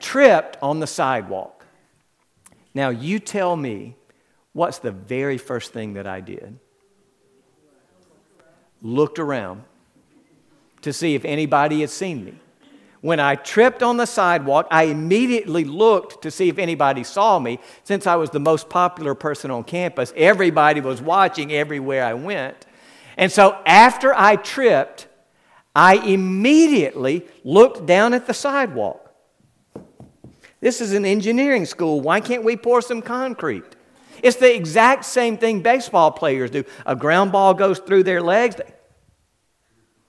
tripped 0.00 0.58
on 0.60 0.80
the 0.80 0.88
sidewalk. 0.88 1.64
Now, 2.74 2.88
you 2.88 3.20
tell 3.20 3.54
me 3.54 3.96
what's 4.52 4.78
the 4.78 4.90
very 4.90 5.38
first 5.38 5.72
thing 5.72 5.94
that 5.94 6.06
I 6.06 6.20
did? 6.20 6.58
Looked 8.82 9.20
around 9.20 9.62
to 10.82 10.92
see 10.92 11.14
if 11.14 11.24
anybody 11.24 11.80
had 11.80 11.90
seen 11.90 12.24
me. 12.24 12.34
When 13.00 13.20
I 13.20 13.36
tripped 13.36 13.82
on 13.82 13.96
the 13.96 14.06
sidewalk, 14.06 14.66
I 14.70 14.84
immediately 14.84 15.64
looked 15.64 16.22
to 16.22 16.30
see 16.30 16.48
if 16.48 16.58
anybody 16.58 17.04
saw 17.04 17.38
me. 17.38 17.60
Since 17.84 18.06
I 18.06 18.16
was 18.16 18.30
the 18.30 18.40
most 18.40 18.68
popular 18.68 19.14
person 19.14 19.52
on 19.52 19.62
campus, 19.62 20.12
everybody 20.16 20.80
was 20.80 21.00
watching 21.00 21.52
everywhere 21.52 22.04
I 22.04 22.14
went. 22.14 22.66
And 23.16 23.30
so 23.30 23.58
after 23.66 24.14
I 24.14 24.36
tripped, 24.36 25.08
I 25.74 25.96
immediately 25.96 27.26
looked 27.42 27.86
down 27.86 28.14
at 28.14 28.26
the 28.26 28.34
sidewalk. 28.34 29.00
This 30.60 30.80
is 30.80 30.92
an 30.92 31.04
engineering 31.04 31.66
school. 31.66 32.00
Why 32.00 32.20
can't 32.20 32.44
we 32.44 32.56
pour 32.56 32.80
some 32.80 33.02
concrete? 33.02 33.76
It's 34.22 34.36
the 34.36 34.54
exact 34.54 35.04
same 35.04 35.36
thing 35.36 35.60
baseball 35.60 36.10
players 36.10 36.50
do. 36.50 36.64
A 36.86 36.96
ground 36.96 37.32
ball 37.32 37.52
goes 37.52 37.78
through 37.78 38.04
their 38.04 38.22
legs. 38.22 38.56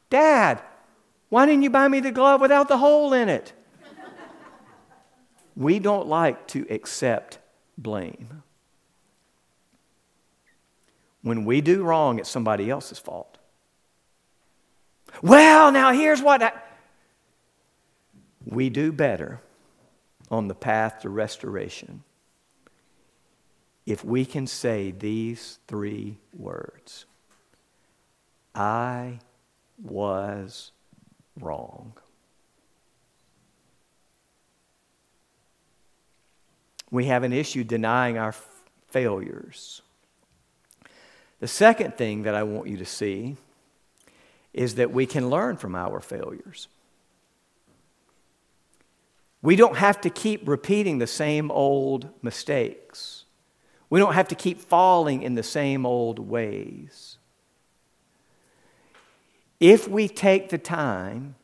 Dad, 0.09 0.61
why 1.29 1.45
didn't 1.45 1.63
you 1.63 1.69
buy 1.69 1.87
me 1.87 1.99
the 1.99 2.11
glove 2.11 2.39
without 2.39 2.69
the 2.69 2.77
hole 2.77 3.11
in 3.13 3.27
it? 3.27 3.51
we 5.55 5.79
don't 5.79 6.07
like 6.07 6.47
to 6.47 6.65
accept 6.69 7.39
blame. 7.77 8.43
When 11.25 11.43
we 11.43 11.59
do 11.59 11.81
wrong, 11.81 12.19
it's 12.19 12.29
somebody 12.29 12.69
else's 12.69 12.99
fault. 12.99 13.39
Well, 15.23 15.71
now 15.71 15.91
here's 15.91 16.21
what 16.21 16.43
I... 16.43 16.51
we 18.45 18.69
do 18.69 18.91
better 18.91 19.41
on 20.29 20.49
the 20.49 20.53
path 20.53 21.01
to 21.01 21.09
restoration 21.09 22.03
if 23.87 24.05
we 24.05 24.23
can 24.23 24.45
say 24.45 24.91
these 24.91 25.57
three 25.67 26.17
words 26.37 27.05
I 28.53 29.17
was 29.83 30.73
wrong. 31.39 31.93
We 36.91 37.05
have 37.05 37.23
an 37.23 37.33
issue 37.33 37.63
denying 37.63 38.19
our 38.19 38.35
failures. 38.89 39.81
The 41.45 41.49
second 41.49 41.95
thing 41.95 42.23
that 42.23 42.33
I 42.33 42.41
want 42.41 42.69
you 42.69 42.77
to 42.77 42.85
see 42.85 43.37
is 44.51 44.73
that 44.73 44.89
we 44.89 45.05
can 45.05 45.29
learn 45.29 45.57
from 45.57 45.75
our 45.75 45.99
failures. 45.99 46.67
We 49.43 49.55
don't 49.55 49.77
have 49.77 50.01
to 50.01 50.09
keep 50.09 50.47
repeating 50.47 50.97
the 50.97 51.05
same 51.05 51.51
old 51.51 52.09
mistakes. 52.23 53.25
We 53.91 53.99
don't 53.99 54.15
have 54.15 54.27
to 54.29 54.33
keep 54.33 54.59
falling 54.59 55.21
in 55.21 55.35
the 55.35 55.43
same 55.43 55.85
old 55.85 56.17
ways. 56.17 57.19
If 59.59 59.87
we 59.87 60.07
take 60.07 60.49
the 60.49 60.57
time 60.57 61.35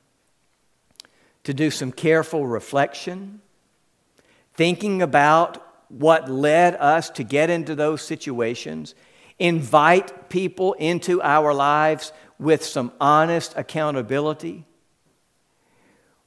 to 1.43 1.53
do 1.53 1.69
some 1.69 1.91
careful 1.91 2.47
reflection, 2.47 3.39
thinking 4.55 5.03
about 5.03 5.63
what 5.89 6.27
led 6.27 6.73
us 6.77 7.11
to 7.11 7.23
get 7.23 7.51
into 7.51 7.75
those 7.75 8.01
situations, 8.01 8.95
invite 9.41 10.29
people 10.29 10.73
into 10.73 11.21
our 11.21 11.53
lives 11.53 12.13
with 12.37 12.63
some 12.63 12.91
honest 13.01 13.53
accountability, 13.57 14.65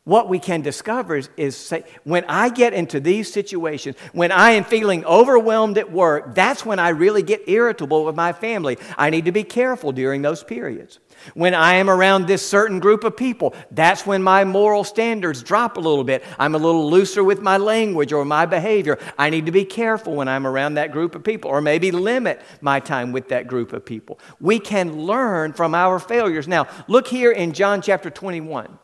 what 0.05 0.29
we 0.29 0.39
can 0.39 0.61
discover 0.61 1.17
is, 1.17 1.31
is 1.39 1.57
say, 1.57 1.83
when 2.05 2.25
I 2.29 2.51
get 2.51 2.75
into 2.75 3.01
these 3.01 3.33
situations, 3.33 3.97
when 4.13 4.33
I 4.33 4.51
am 4.51 4.65
feeling 4.65 5.03
overwhelmed 5.07 5.79
at 5.79 5.91
work, 5.91 6.35
that's 6.35 6.65
when 6.65 6.79
I 6.79 6.91
really 6.91 7.23
get 7.23 7.49
irritable 7.49 8.05
with 8.05 8.15
my 8.15 8.35
family. 8.35 8.77
I 8.99 9.09
need 9.09 9.25
to 9.25 9.33
be 9.33 9.45
careful 9.45 9.93
during 9.93 10.21
those 10.21 10.45
periods. 10.45 10.99
When 11.33 11.55
I 11.55 11.75
am 11.77 11.89
around 11.89 12.27
this 12.27 12.47
certain 12.47 12.81
group 12.81 13.03
of 13.03 13.17
people, 13.17 13.55
that's 13.71 14.05
when 14.05 14.23
my 14.23 14.45
moral 14.45 14.85
standards 14.85 15.43
drop 15.43 15.79
a 15.79 15.81
little 15.81 16.05
bit. 16.05 16.23
I'm 16.39 16.55
a 16.55 16.59
little 16.59 16.91
looser 16.91 17.25
with 17.25 17.41
my 17.41 17.57
language 17.57 18.13
or 18.13 18.27
my 18.27 18.45
behavior. 18.45 18.99
I 19.17 19.31
need 19.31 19.47
to 19.47 19.53
be 19.53 19.65
careful 19.65 20.17
when 20.17 20.29
I'm 20.29 20.47
around 20.47 20.75
that 20.75 20.93
group 20.93 21.15
of 21.15 21.25
people, 21.25 21.51
or 21.51 21.63
maybe 21.63 21.91
limit 21.93 22.43
my 22.61 22.79
time 22.79 23.13
with 23.13 23.31
that 23.31 23.47
group 23.47 23.73
of 23.73 23.87
people. 23.87 24.19
We 24.39 24.59
can 24.59 25.07
learn 25.07 25.55
from 25.55 25.75
our 25.75 25.99
failures. 25.99 26.47
Now, 26.47 26.67
look 26.89 27.09
here 27.09 27.33
in 27.33 27.55
John 27.55 27.81
chapter 27.81 28.11
21. 28.11 28.79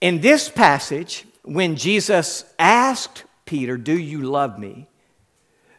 In 0.00 0.20
this 0.20 0.48
passage, 0.48 1.24
when 1.42 1.76
Jesus 1.76 2.44
asked 2.58 3.24
Peter, 3.44 3.76
Do 3.76 3.98
you 3.98 4.22
love 4.22 4.58
me? 4.58 4.88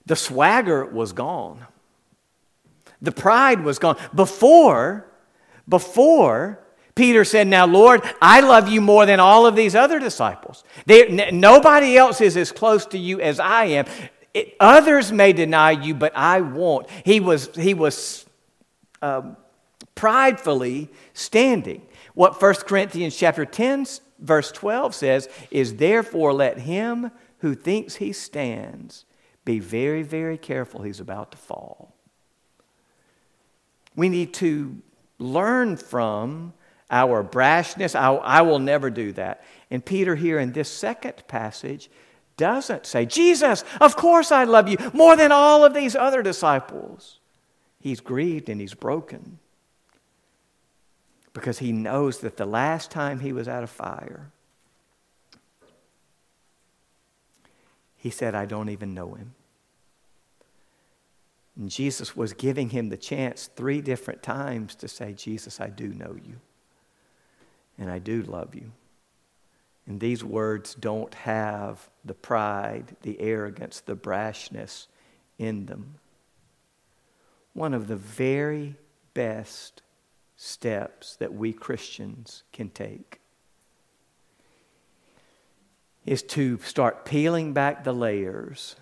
the 0.08 0.16
swagger 0.16 0.86
was 0.86 1.12
gone. 1.12 1.68
The 3.02 3.12
pride 3.12 3.64
was 3.64 3.78
gone. 3.78 3.98
Before, 4.16 5.06
before, 5.68 6.60
Peter 6.96 7.26
said, 7.26 7.46
Now, 7.48 7.68
Lord, 7.68 8.02
I 8.22 8.40
love 8.40 8.70
you 8.70 8.82
more 8.82 9.06
than 9.06 9.20
all 9.20 9.46
of 9.46 9.56
these 9.56 9.76
other 9.76 10.00
disciples. 10.00 10.64
They, 10.86 11.06
n- 11.06 11.40
nobody 11.40 11.98
else 11.98 12.22
is 12.22 12.38
as 12.38 12.52
close 12.52 12.86
to 12.88 12.98
you 12.98 13.20
as 13.20 13.40
I 13.40 13.66
am. 13.66 13.86
It, 14.34 14.56
others 14.60 15.12
may 15.12 15.34
deny 15.34 15.72
you, 15.72 15.94
but 15.94 16.14
I 16.16 16.42
won't. 16.42 16.90
He 17.06 17.20
was, 17.20 17.54
he 17.54 17.74
was 17.74 18.26
um, 19.02 19.36
pridefully 19.94 20.90
standing. 21.14 21.82
What 22.14 22.42
1 22.42 22.54
Corinthians 22.66 23.16
chapter 23.16 23.46
10 23.46 23.86
verse 24.20 24.52
12 24.52 24.96
says, 24.96 25.30
is 25.52 25.76
therefore 25.76 26.34
let 26.34 26.60
him 26.60 27.12
who 27.40 27.54
thinks 27.54 27.96
he 27.96 28.14
stands 28.14 29.06
be 29.46 29.60
very, 29.60 30.04
very 30.04 30.38
careful 30.38 30.82
he's 30.82 31.00
about 31.00 31.32
to 31.32 31.38
fall. 31.38 31.96
We 33.96 34.10
need 34.10 34.34
to 34.36 34.82
learn 35.20 35.78
from 35.78 36.54
our 36.92 37.24
brashness. 37.24 37.96
I, 37.96 38.14
I, 38.14 38.42
will 38.42 38.60
never 38.60 38.90
do 38.90 39.12
that. 39.14 39.44
And 39.72 39.84
Peter, 39.84 40.16
here 40.16 40.40
in 40.40 40.52
this 40.52 40.70
second 40.70 41.24
passage, 41.28 41.90
doesn't 42.38 42.86
say, 42.86 43.06
Jesus, 43.06 43.64
of 43.82 43.96
course 43.96 44.32
I 44.32 44.44
love 44.44 44.70
you 44.70 44.78
more 44.94 45.16
than 45.16 45.32
all 45.32 45.66
of 45.66 45.74
these 45.74 45.96
other 45.96 46.22
disciples. 46.22 47.20
He's 47.80 48.00
grieved 48.00 48.50
and 48.50 48.62
he's 48.62 48.74
broken 48.74 49.40
because 51.34 51.60
he 51.60 51.72
knows 51.72 52.20
that 52.20 52.38
the 52.38 52.46
last 52.46 52.92
time 52.92 53.20
he 53.20 53.34
was 53.34 53.48
at 53.48 53.64
a 53.64 53.68
fire, 53.68 54.32
he 57.96 58.10
said, 58.10 58.36
I 58.36 58.46
don't 58.46 58.70
even 58.70 58.94
know 58.94 59.14
him. 59.14 59.34
And 61.58 61.70
Jesus 61.70 62.16
was 62.16 62.34
giving 62.34 62.70
him 62.70 62.90
the 62.90 62.98
chance 62.98 63.50
three 63.56 63.82
different 63.82 64.22
times 64.22 64.76
to 64.76 64.88
say, 64.88 65.14
Jesus, 65.14 65.60
I 65.60 65.70
do 65.70 65.88
know 65.88 66.16
you, 66.16 66.36
and 67.78 67.90
I 67.90 68.00
do 68.00 68.22
love 68.22 68.54
you. 68.54 68.72
And 69.88 70.00
these 70.00 70.24
words 70.24 70.76
don't 70.76 71.14
have 71.16 71.90
the 72.06 72.14
pride, 72.14 72.96
the 73.02 73.20
arrogance, 73.20 73.80
the 73.80 73.96
brashness 73.96 74.88
in 75.40 75.66
them. 75.66 75.96
One 77.54 77.74
of 77.74 77.88
the 77.88 77.96
very 77.96 78.76
best 79.14 79.82
steps 80.38 81.16
that 81.16 81.34
we 81.34 81.52
Christians 81.52 82.44
can 82.54 82.70
take 82.70 83.20
is 86.06 86.24
to 86.24 86.58
start 86.60 87.04
peeling 87.04 87.52
back 87.52 87.84
the 87.84 87.94
layers 87.94 88.76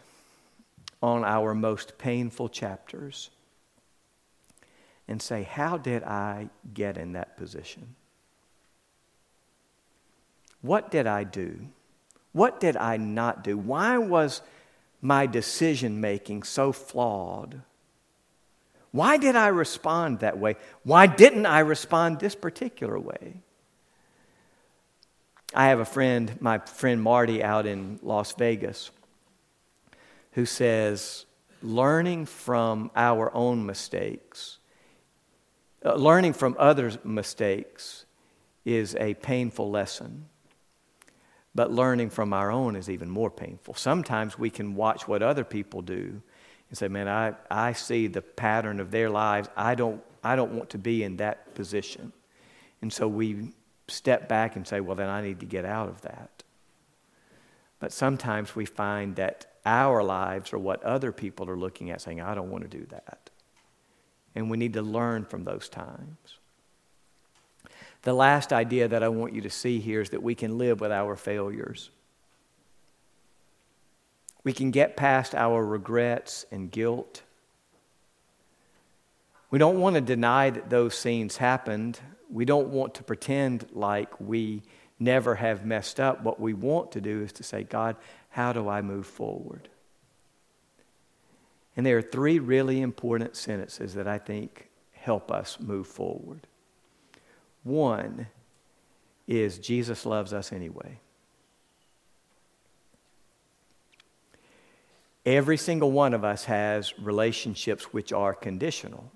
on 1.01 1.23
our 1.23 1.55
most 1.55 1.97
painful 1.97 2.49
chapters 2.49 3.31
and 5.07 5.21
say, 5.21 5.43
How 5.43 5.77
did 5.77 6.03
I 6.03 6.49
get 6.73 6.97
in 6.97 7.13
that 7.13 7.37
position? 7.37 7.95
What 10.61 10.91
did 10.91 11.07
I 11.07 11.23
do? 11.23 11.59
What 12.33 12.59
did 12.59 12.75
I 12.75 12.97
not 12.97 13.43
do? 13.43 13.57
Why 13.57 13.97
was 13.97 14.41
my 15.01 15.25
decision 15.25 16.01
making 16.01 16.43
so 16.43 16.71
flawed? 16.71 17.61
Why 18.95 19.17
did 19.17 19.35
I 19.35 19.47
respond 19.47 20.19
that 20.19 20.37
way? 20.37 20.55
Why 20.83 21.05
didn't 21.05 21.45
I 21.45 21.59
respond 21.59 22.17
this 22.17 22.33
particular 22.33 22.97
way? 22.97 23.41
I 25.53 25.65
have 25.65 25.81
a 25.81 25.85
friend, 25.85 26.37
my 26.39 26.59
friend 26.59 27.01
Marty, 27.01 27.43
out 27.43 27.65
in 27.65 27.99
Las 28.01 28.31
Vegas, 28.35 28.91
who 30.31 30.45
says, 30.45 31.25
learning 31.61 32.25
from 32.25 32.89
our 32.95 33.35
own 33.35 33.65
mistakes, 33.65 34.59
uh, 35.83 35.95
learning 35.95 36.31
from 36.31 36.55
others' 36.57 36.97
mistakes 37.03 38.05
is 38.63 38.95
a 38.95 39.15
painful 39.15 39.69
lesson. 39.69 40.29
But 41.53 41.69
learning 41.69 42.11
from 42.11 42.31
our 42.31 42.49
own 42.49 42.77
is 42.77 42.89
even 42.89 43.09
more 43.09 43.29
painful. 43.29 43.73
Sometimes 43.73 44.39
we 44.39 44.49
can 44.49 44.73
watch 44.73 45.05
what 45.05 45.21
other 45.21 45.43
people 45.43 45.81
do 45.81 46.21
and 46.69 46.77
say, 46.77 46.87
man, 46.87 47.07
I, 47.07 47.33
I 47.49 47.73
see 47.73 48.07
the 48.07 48.21
pattern 48.21 48.79
of 48.79 48.91
their 48.91 49.09
lives. 49.09 49.49
I 49.55 49.75
don't, 49.75 50.01
I 50.23 50.35
don't 50.35 50.53
want 50.53 50.71
to 50.71 50.77
be 50.77 51.03
in 51.03 51.17
that 51.17 51.53
position. 51.55 52.11
And 52.81 52.91
so 52.91 53.07
we 53.07 53.51
step 53.87 54.27
back 54.27 54.55
and 54.55 54.67
say, 54.67 54.79
well, 54.79 54.95
then 54.95 55.09
I 55.09 55.21
need 55.21 55.39
to 55.41 55.45
get 55.45 55.65
out 55.65 55.89
of 55.89 56.01
that. 56.01 56.43
But 57.79 57.91
sometimes 57.91 58.55
we 58.55 58.65
find 58.65 59.15
that 59.17 59.45
our 59.65 60.03
lives 60.03 60.53
are 60.53 60.59
what 60.59 60.83
other 60.83 61.11
people 61.11 61.49
are 61.49 61.57
looking 61.57 61.91
at, 61.91 62.01
saying, 62.01 62.21
I 62.21 62.35
don't 62.35 62.49
want 62.49 62.69
to 62.69 62.77
do 62.77 62.85
that. 62.87 63.29
And 64.33 64.49
we 64.49 64.57
need 64.57 64.73
to 64.73 64.81
learn 64.81 65.25
from 65.25 65.43
those 65.43 65.69
times. 65.69 66.37
The 68.01 68.13
last 68.13 68.53
idea 68.53 68.87
that 68.87 69.01
I 69.01 69.07
want 69.07 69.33
you 69.33 69.41
to 69.41 69.49
see 69.49 69.79
here 69.79 70.01
is 70.01 70.11
that 70.11 70.21
we 70.21 70.35
can 70.35 70.57
live 70.57 70.79
with 70.81 70.91
our 70.91 71.15
failures. 71.15 71.89
We 74.45 74.53
can 74.53 74.71
get 74.71 74.95
past 74.95 75.33
our 75.35 75.65
regrets 75.65 76.45
and 76.51 76.71
guilt. 76.71 77.23
We 79.49 79.57
don't 79.59 79.79
want 79.79 79.95
to 79.95 80.01
deny 80.01 80.51
that 80.51 80.69
those 80.69 80.95
scenes 80.95 81.37
happened. 81.37 81.99
We 82.31 82.45
don't 82.45 82.69
want 82.69 82.93
to 82.95 83.03
pretend 83.03 83.65
like 83.73 84.21
we 84.21 84.61
never 84.99 85.35
have 85.35 85.65
messed 85.65 85.99
up. 85.99 86.21
What 86.21 86.39
we 86.39 86.53
want 86.53 86.91
to 86.91 87.01
do 87.01 87.23
is 87.23 87.31
to 87.33 87.43
say, 87.43 87.63
God, 87.63 87.95
how 88.29 88.53
do 88.53 88.69
I 88.69 88.83
move 88.83 89.07
forward? 89.07 89.67
And 91.75 91.83
there 91.83 91.97
are 91.97 92.03
three 92.03 92.37
really 92.37 92.81
important 92.81 93.35
sentences 93.35 93.95
that 93.95 94.07
I 94.07 94.19
think 94.19 94.69
help 94.91 95.31
us 95.31 95.57
move 95.59 95.87
forward. 95.87 96.45
One 97.63 98.27
is 99.27 99.57
Jesus 99.57 100.05
loves 100.05 100.33
us 100.33 100.53
anyway. 100.53 100.99
Every 105.25 105.57
single 105.57 105.91
one 105.91 106.13
of 106.13 106.23
us 106.23 106.45
has 106.45 106.97
relationships 106.99 107.85
which 107.85 108.13
are 108.13 108.33
conditional. 108.33 109.11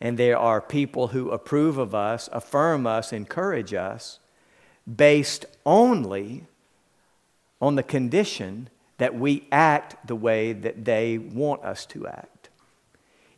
And 0.00 0.18
there 0.18 0.36
are 0.36 0.60
people 0.60 1.08
who 1.08 1.30
approve 1.30 1.78
of 1.78 1.94
us, 1.94 2.28
affirm 2.32 2.86
us, 2.86 3.12
encourage 3.12 3.72
us 3.72 4.18
based 4.96 5.46
only 5.64 6.46
on 7.60 7.76
the 7.76 7.84
condition 7.84 8.68
that 8.98 9.14
we 9.14 9.46
act 9.52 10.08
the 10.08 10.16
way 10.16 10.52
that 10.52 10.84
they 10.84 11.18
want 11.18 11.62
us 11.62 11.86
to 11.86 12.08
act 12.08 12.31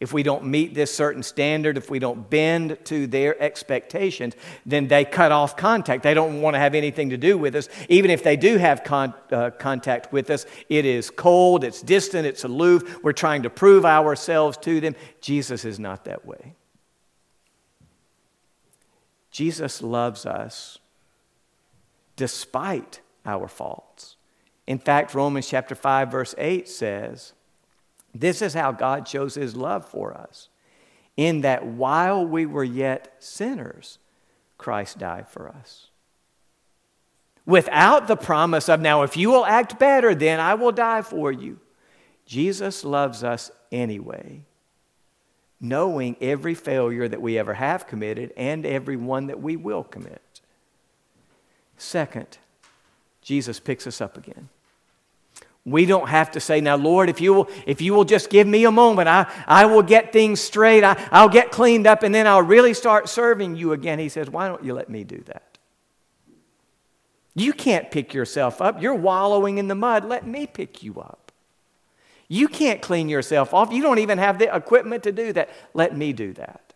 if 0.04 0.12
we 0.12 0.22
don't 0.22 0.44
meet 0.44 0.74
this 0.74 0.94
certain 0.94 1.22
standard, 1.22 1.78
if 1.78 1.88
we 1.88 1.98
don't 1.98 2.28
bend 2.28 2.76
to 2.84 3.06
their 3.06 3.40
expectations, 3.42 4.34
then 4.66 4.86
they 4.86 5.02
cut 5.02 5.32
off 5.32 5.56
contact. 5.56 6.02
They 6.02 6.12
don't 6.12 6.42
want 6.42 6.54
to 6.54 6.58
have 6.58 6.74
anything 6.74 7.08
to 7.08 7.16
do 7.16 7.38
with 7.38 7.54
us. 7.54 7.70
Even 7.88 8.10
if 8.10 8.22
they 8.22 8.36
do 8.36 8.58
have 8.58 8.84
con- 8.84 9.14
uh, 9.32 9.48
contact 9.52 10.12
with 10.12 10.28
us, 10.28 10.44
it 10.68 10.84
is 10.84 11.10
cold, 11.10 11.64
it's 11.64 11.80
distant, 11.80 12.26
it's 12.26 12.44
aloof. 12.44 13.02
We're 13.02 13.12
trying 13.12 13.44
to 13.44 13.50
prove 13.50 13.86
ourselves 13.86 14.58
to 14.58 14.78
them. 14.78 14.94
Jesus 15.22 15.64
is 15.64 15.80
not 15.80 16.04
that 16.04 16.26
way. 16.26 16.54
Jesus 19.30 19.82
loves 19.82 20.26
us 20.26 20.78
despite 22.14 23.00
our 23.24 23.48
faults. 23.48 24.16
In 24.66 24.78
fact, 24.78 25.14
Romans 25.14 25.48
chapter 25.48 25.74
5, 25.74 26.10
verse 26.10 26.34
8 26.36 26.68
says, 26.68 27.33
this 28.14 28.40
is 28.40 28.54
how 28.54 28.72
God 28.72 29.08
shows 29.08 29.34
his 29.34 29.56
love 29.56 29.84
for 29.88 30.14
us. 30.14 30.48
In 31.16 31.42
that 31.42 31.66
while 31.66 32.24
we 32.24 32.46
were 32.46 32.64
yet 32.64 33.14
sinners, 33.18 33.98
Christ 34.58 34.98
died 34.98 35.28
for 35.28 35.48
us. 35.48 35.88
Without 37.46 38.06
the 38.06 38.16
promise 38.16 38.68
of, 38.68 38.80
now, 38.80 39.02
if 39.02 39.16
you 39.16 39.30
will 39.30 39.44
act 39.44 39.78
better, 39.78 40.14
then 40.14 40.40
I 40.40 40.54
will 40.54 40.72
die 40.72 41.02
for 41.02 41.30
you. 41.30 41.60
Jesus 42.24 42.84
loves 42.84 43.22
us 43.22 43.50
anyway, 43.70 44.42
knowing 45.60 46.16
every 46.20 46.54
failure 46.54 47.06
that 47.06 47.20
we 47.20 47.38
ever 47.38 47.54
have 47.54 47.86
committed 47.86 48.32
and 48.36 48.64
every 48.64 48.96
one 48.96 49.26
that 49.26 49.42
we 49.42 49.56
will 49.56 49.84
commit. 49.84 50.40
Second, 51.76 52.38
Jesus 53.20 53.60
picks 53.60 53.86
us 53.86 54.00
up 54.00 54.16
again. 54.16 54.48
We 55.66 55.86
don't 55.86 56.08
have 56.08 56.32
to 56.32 56.40
say, 56.40 56.60
now, 56.60 56.76
Lord, 56.76 57.08
if 57.08 57.20
you 57.22 57.32
will, 57.32 57.48
if 57.66 57.80
you 57.80 57.94
will 57.94 58.04
just 58.04 58.28
give 58.28 58.46
me 58.46 58.64
a 58.66 58.70
moment, 58.70 59.08
I, 59.08 59.30
I 59.46 59.64
will 59.64 59.82
get 59.82 60.12
things 60.12 60.40
straight. 60.40 60.84
I, 60.84 61.08
I'll 61.10 61.30
get 61.30 61.50
cleaned 61.50 61.86
up, 61.86 62.02
and 62.02 62.14
then 62.14 62.26
I'll 62.26 62.42
really 62.42 62.74
start 62.74 63.08
serving 63.08 63.56
you 63.56 63.72
again. 63.72 63.98
He 63.98 64.10
says, 64.10 64.28
Why 64.28 64.46
don't 64.46 64.62
you 64.62 64.74
let 64.74 64.90
me 64.90 65.04
do 65.04 65.22
that? 65.26 65.58
You 67.34 67.52
can't 67.52 67.90
pick 67.90 68.12
yourself 68.12 68.60
up. 68.60 68.80
You're 68.80 68.94
wallowing 68.94 69.58
in 69.58 69.68
the 69.68 69.74
mud. 69.74 70.04
Let 70.04 70.26
me 70.26 70.46
pick 70.46 70.82
you 70.82 71.00
up. 71.00 71.32
You 72.28 72.46
can't 72.48 72.80
clean 72.80 73.08
yourself 73.08 73.52
off. 73.54 73.72
You 73.72 73.82
don't 73.82 73.98
even 73.98 74.18
have 74.18 74.38
the 74.38 74.54
equipment 74.54 75.02
to 75.04 75.12
do 75.12 75.32
that. 75.32 75.50
Let 75.72 75.96
me 75.96 76.12
do 76.12 76.32
that. 76.34 76.74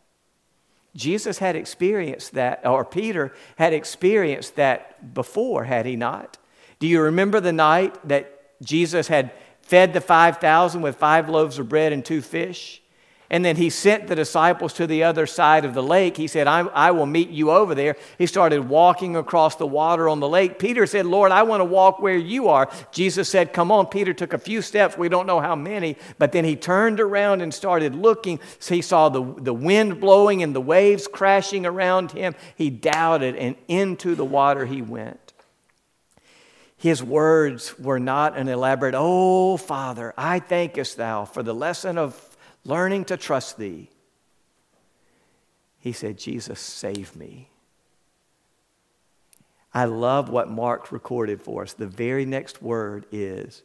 Jesus 0.96 1.38
had 1.38 1.55
experienced 1.55 2.33
that, 2.33 2.66
or 2.66 2.85
Peter 2.85 3.33
had 3.57 3.72
experienced 3.72 4.57
that 4.57 5.14
before, 5.14 5.64
had 5.64 5.87
he 5.87 5.94
not? 5.94 6.38
Do 6.81 6.87
you 6.87 7.03
remember 7.03 7.40
the 7.40 7.53
night 7.53 7.96
that 8.09 8.38
Jesus 8.62 9.09
had 9.09 9.33
fed 9.62 9.92
the 9.92 10.01
5,000 10.01 10.81
with 10.81 10.97
five 10.97 11.29
loaves 11.29 11.59
of 11.59 11.68
bread 11.68 11.92
and 11.92 12.05
two 12.05 12.23
fish. 12.23 12.83
And 13.31 13.44
then 13.44 13.57
he 13.57 13.68
sent 13.68 14.07
the 14.07 14.14
disciples 14.14 14.73
to 14.75 14.87
the 14.87 15.05
other 15.05 15.27
side 15.27 15.66
of 15.66 15.75
the 15.75 15.83
lake. 15.83 16.16
He 16.16 16.29
said, 16.29 16.47
I, 16.47 16.61
I, 16.61 16.92
will 16.92 17.05
meet 17.05 17.29
you 17.29 17.51
over 17.51 17.75
there. 17.75 17.97
He 18.16 18.25
started 18.25 18.71
walking 18.71 19.16
across 19.16 19.57
the 19.57 19.66
water 19.66 20.09
on 20.09 20.21
the 20.21 20.29
lake. 20.29 20.59
Peter 20.59 20.87
said, 20.87 21.05
Lord, 21.05 21.31
I 21.31 21.42
want 21.42 21.61
to 21.61 21.66
walk 21.66 22.01
where 22.01 22.16
you 22.16 22.49
are. 22.49 22.71
Jesus 22.90 23.29
said, 23.29 23.53
Come 23.53 23.71
on. 23.71 23.87
Peter 23.87 24.14
took 24.14 24.33
a 24.33 24.38
few 24.38 24.62
steps. 24.62 24.97
We 24.97 25.11
don't 25.11 25.27
know 25.27 25.40
how 25.40 25.55
many. 25.55 25.99
But 26.16 26.33
then 26.33 26.47
he 26.47 26.57
turned 26.57 27.01
around 27.01 27.42
and 27.42 27.53
started 27.53 27.94
looking. 27.94 28.40
So 28.61 28.75
he 28.75 28.81
saw 28.81 29.11
the, 29.11 29.23
the 29.37 29.55
wind 29.55 30.01
blowing 30.01 30.42
and 30.42 30.55
the 30.55 30.62
waves 30.62 31.07
crashing 31.07 31.66
around 31.66 32.12
him. 32.12 32.35
He 32.55 32.71
doubted, 32.71 33.37
and 33.37 33.57
into 33.68 34.14
the 34.14 34.25
water 34.25 34.64
he 34.64 34.81
went. 34.81 35.28
His 36.79 37.03
words 37.03 37.77
were 37.77 37.99
not 37.99 38.38
an 38.38 38.49
elaborate, 38.49 38.95
Oh, 38.97 39.57
Father, 39.57 40.14
I 40.17 40.38
thankest 40.38 40.97
thou 40.97 41.25
for 41.25 41.43
the 41.43 41.53
lesson 41.53 41.99
of 41.99 42.37
learning 42.64 43.07
to 43.07 43.17
trust 43.17 43.59
thee. 43.59 43.91
He 45.81 45.93
said, 45.93 46.19
Jesus, 46.19 46.61
save 46.61 47.17
me. 47.17 47.51
I 49.75 49.85
love 49.85 50.29
what 50.29 50.49
Mark 50.49 50.93
recorded 50.93 51.43
for 51.43 51.62
us. 51.62 51.73
The 51.73 51.87
very 51.87 52.25
next 52.25 52.62
word 52.62 53.07
is 53.11 53.62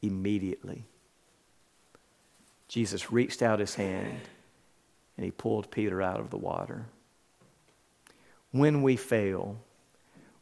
immediately. 0.00 0.84
Jesus 2.66 3.12
reached 3.12 3.42
out 3.42 3.60
his 3.60 3.74
hand 3.74 4.20
and 5.16 5.24
he 5.24 5.30
pulled 5.30 5.70
Peter 5.70 6.00
out 6.00 6.20
of 6.20 6.30
the 6.30 6.38
water. 6.38 6.86
When 8.52 8.82
we 8.82 8.96
fail, 8.96 9.58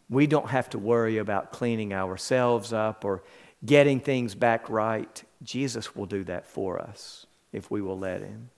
we 0.08 0.26
don't 0.26 0.50
have 0.50 0.70
to 0.70 0.78
worry 0.78 1.18
about 1.18 1.52
cleaning 1.52 1.92
ourselves 1.92 2.72
up 2.72 3.04
or 3.04 3.22
getting 3.64 4.00
things 4.00 4.34
back 4.34 4.68
right. 4.68 5.22
Jesus 5.42 5.96
will 5.96 6.06
do 6.06 6.24
that 6.24 6.46
for 6.46 6.80
us 6.80 7.26
if 7.52 7.70
we 7.70 7.82
will 7.82 7.98
let 7.98 8.20
Him. 8.20 8.50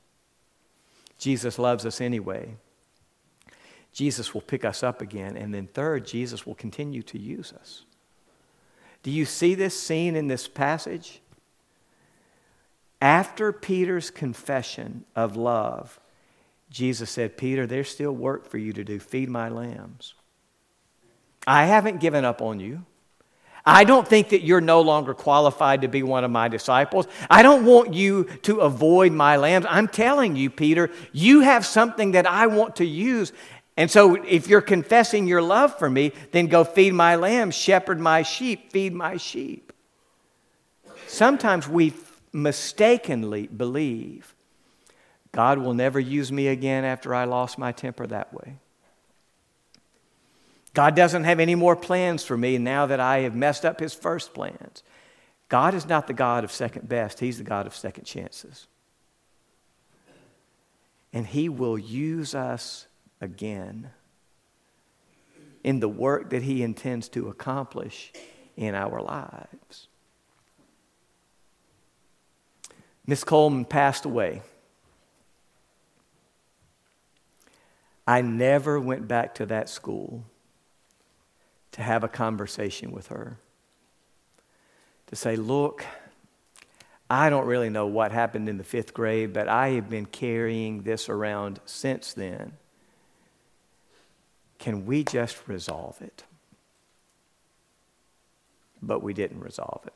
Jesus 1.19 1.59
loves 1.59 1.85
us 1.87 2.01
anyway. 2.01 2.57
Jesus 3.93 4.35
will 4.35 4.43
pick 4.43 4.65
us 4.65 4.83
up 4.83 5.01
again. 5.01 5.37
And 5.37 5.53
then, 5.53 5.67
third, 5.67 6.07
Jesus 6.07 6.47
will 6.47 6.55
continue 6.55 7.03
to 7.05 7.19
use 7.19 7.53
us. 7.53 7.85
Do 9.03 9.11
you 9.11 9.25
see 9.25 9.55
this 9.55 9.81
scene 9.81 10.15
in 10.15 10.29
this 10.29 10.47
passage? 10.47 11.21
After 13.01 13.53
Peter's 13.53 14.11
confession 14.11 15.05
of 15.17 15.37
love, 15.37 15.99
Jesus 16.71 17.11
said, 17.11 17.37
Peter, 17.39 17.67
there's 17.67 17.89
still 17.89 18.13
work 18.13 18.47
for 18.49 18.59
you 18.59 18.73
to 18.73 18.85
do. 18.85 18.99
Feed 18.99 19.29
my 19.29 19.49
lambs. 19.49 20.15
I 21.49 21.65
haven't 21.65 22.01
given 22.01 22.27
up 22.27 22.43
on 22.43 22.61
you. 22.61 22.85
I 23.65 23.85
don't 23.85 24.07
think 24.07 24.29
that 24.31 24.43
you're 24.43 24.61
no 24.61 24.83
longer 24.83 25.15
qualified 25.15 25.81
to 25.81 25.89
be 25.89 26.03
one 26.03 26.23
of 26.23 26.31
my 26.31 26.49
disciples. 26.49 27.07
I 27.31 27.43
don't 27.43 27.65
want 27.65 27.95
you 27.95 28.25
to 28.43 28.61
avoid 28.61 29.13
my 29.13 29.37
lambs. 29.37 29.65
I'm 29.69 29.89
telling 29.89 30.37
you, 30.37 30.51
Peter, 30.51 30.91
you 31.11 31.41
have 31.41 31.65
something 31.65 32.13
that 32.13 32.27
I 32.27 32.49
want 32.49 32.77
to 32.77 32.85
use. 32.85 33.33
And 33.79 33.91
so, 33.91 34.17
if 34.17 34.47
you're 34.47 34.61
confessing 34.61 35.27
your 35.27 35.41
love 35.41 35.79
for 35.79 35.89
me, 35.89 36.13
then 36.33 36.49
go 36.49 36.65
feed 36.65 36.93
my 36.93 37.17
lambs, 37.17 37.55
shepherd 37.55 37.99
my 37.99 38.23
sheep, 38.23 38.71
feed 38.71 38.93
my 38.93 39.17
sheep. 39.17 39.73
Sometimes 41.07 41.67
we 41.67 41.95
mistakenly 42.31 43.47
believe 43.47 44.35
God 45.33 45.59
will 45.59 45.75
never 45.75 45.99
use 45.99 46.31
me 46.31 46.49
again 46.49 46.85
after 46.85 47.15
I 47.15 47.25
lost 47.25 47.59
my 47.59 47.73
temper 47.73 48.07
that 48.07 48.35
way. 48.35 48.57
God 50.79 50.95
doesn't 50.95 51.25
have 51.25 51.41
any 51.41 51.57
more 51.57 51.75
plans 51.75 52.23
for 52.23 52.37
me 52.37 52.57
now 52.57 52.87
that 52.87 53.01
I 53.01 53.23
have 53.23 53.35
messed 53.35 53.65
up 53.65 53.81
his 53.81 53.95
first 53.95 54.33
plans. 54.33 54.85
God 55.49 55.75
is 55.75 55.87
not 55.87 56.07
the 56.07 56.13
God 56.13 56.45
of 56.45 56.53
second 56.53 56.89
best, 56.89 57.19
he's 57.19 57.39
the 57.39 57.43
God 57.43 57.67
of 57.67 57.75
second 57.75 58.05
chances. 58.05 58.69
And 61.13 61.27
he 61.27 61.49
will 61.49 61.77
use 61.77 62.33
us 62.33 62.87
again 63.21 63.91
in 65.65 65.81
the 65.81 65.89
work 65.89 66.31
that 66.31 66.45
he 66.45 66.63
intends 66.63 67.09
to 67.09 67.29
accomplish 67.29 68.13
in 68.57 68.77
our 68.77 69.03
lives. 69.03 69.89
Miss 73.05 73.25
Coleman 73.25 73.65
passed 73.65 74.05
away. 74.05 74.43
I 78.07 78.23
never 78.23 78.79
went 78.79 79.09
back 79.09 79.35
to 79.35 79.47
that 79.47 79.69
school 79.69 80.23
to 81.79 81.85
have 81.85 82.03
a 82.03 82.09
conversation 82.09 82.91
with 82.91 83.07
her. 83.07 83.39
To 85.07 85.17
say, 85.17 85.37
look, 85.37 85.85
I 87.09 87.31
don't 87.31 87.47
really 87.47 87.71
know 87.71 87.87
what 87.87 88.11
happened 88.11 88.49
in 88.49 88.59
the 88.59 88.65
fifth 88.65 88.93
grade, 88.93 89.33
but 89.33 89.49
I 89.49 89.71
have 89.71 89.89
been 89.89 90.05
carrying 90.05 90.83
this 90.83 91.09
around 91.09 91.61
since 91.67 92.13
then. 92.13 92.55
Can 94.59 94.87
we 94.87 95.05
just 95.05 95.47
resolve 95.47 96.03
it? 96.03 96.25
But 98.83 99.01
we 99.01 99.15
didn't 99.15 99.41
resolve 99.41 99.83
it. 99.87 99.95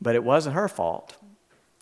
But 0.00 0.14
it 0.14 0.22
wasn't 0.22 0.54
her 0.54 0.68
fault. 0.68 1.16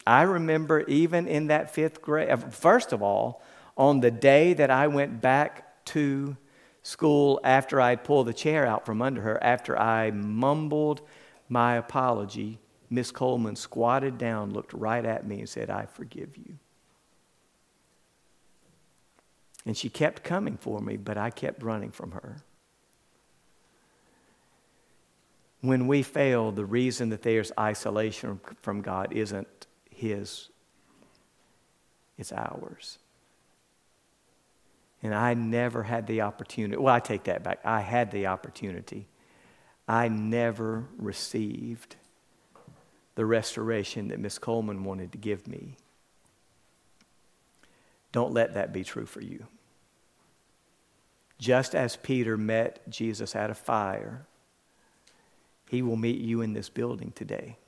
I 0.07 0.23
remember 0.23 0.81
even 0.85 1.29
in 1.29 1.49
that 1.49 1.75
fifth 1.75 2.01
grade, 2.01 2.31
uh, 2.31 2.39
first 2.39 2.95
of 2.95 3.03
all, 3.03 3.43
on 3.77 4.01
the 4.01 4.11
day 4.11 4.55
that 4.55 4.71
I 4.71 4.87
went 4.87 5.21
back 5.21 5.85
to 5.87 6.39
school 6.87 7.41
after 7.43 7.81
I'd 7.81 8.05
pulled 8.05 8.29
the 8.29 8.33
chair 8.33 8.65
out 8.65 8.87
from 8.87 9.03
under 9.03 9.21
her, 9.23 9.43
after 9.43 9.77
I 9.77 10.13
mumbled 10.13 11.01
my 11.49 11.75
apology, 11.75 12.61
Miss 12.89 13.11
Coleman 13.11 13.57
squatted 13.57 14.19
down, 14.19 14.53
looked 14.53 14.73
right 14.73 15.05
at 15.05 15.27
me, 15.27 15.41
and 15.41 15.49
said, 15.49 15.69
I 15.69 15.87
forgive 15.87 16.37
you. 16.37 16.59
And 19.65 19.77
she 19.77 19.89
kept 19.89 20.23
coming 20.23 20.57
for 20.57 20.81
me, 20.81 20.97
but 20.97 21.19
I 21.19 21.31
kept 21.31 21.61
running 21.61 21.91
from 21.91 22.13
her. 22.13 22.37
When 25.63 25.89
we 25.89 26.05
fail, 26.05 26.53
the 26.53 26.65
reason 26.65 27.09
that 27.09 27.23
there's 27.23 27.51
isolation 27.59 28.39
from 28.63 28.81
God 28.81 29.13
isn't 29.13 29.67
His, 29.91 30.51
it's 32.17 32.31
ours. 32.31 32.99
And 35.07 35.15
I 35.15 35.35
never 35.35 35.85
had 35.85 36.09
the 36.09 36.23
opportunity. 36.23 36.77
Well, 36.77 36.93
I 36.93 36.99
take 36.99 37.23
that 37.25 37.45
back. 37.45 37.61
I 37.65 37.81
had 37.81 38.11
the 38.11 38.27
opportunity. 38.27 39.07
I 39.87 40.09
never 40.09 40.89
received 40.99 41.95
the 43.15 43.25
restoration 43.25 44.09
that 44.09 44.19
Miss 44.19 44.37
Coleman 44.37 44.83
wanted 44.83 45.13
to 45.13 45.19
give 45.19 45.47
me. 45.47 45.77
Don't 48.11 48.33
let 48.33 48.55
that 48.55 48.73
be 48.73 48.83
true 48.83 49.07
for 49.07 49.21
you. 49.21 49.47
Just 51.39 51.77
as 51.77 51.95
Peter 51.95 52.37
met 52.37 52.91
Jesus 52.91 53.37
at 53.37 53.49
a 53.49 53.55
fire, 53.55 54.27
he 55.71 55.83
will 55.83 55.95
meet 55.95 56.21
you 56.21 56.41
in 56.41 56.53
this 56.53 56.69
building 56.69 57.13
today. 57.15 57.59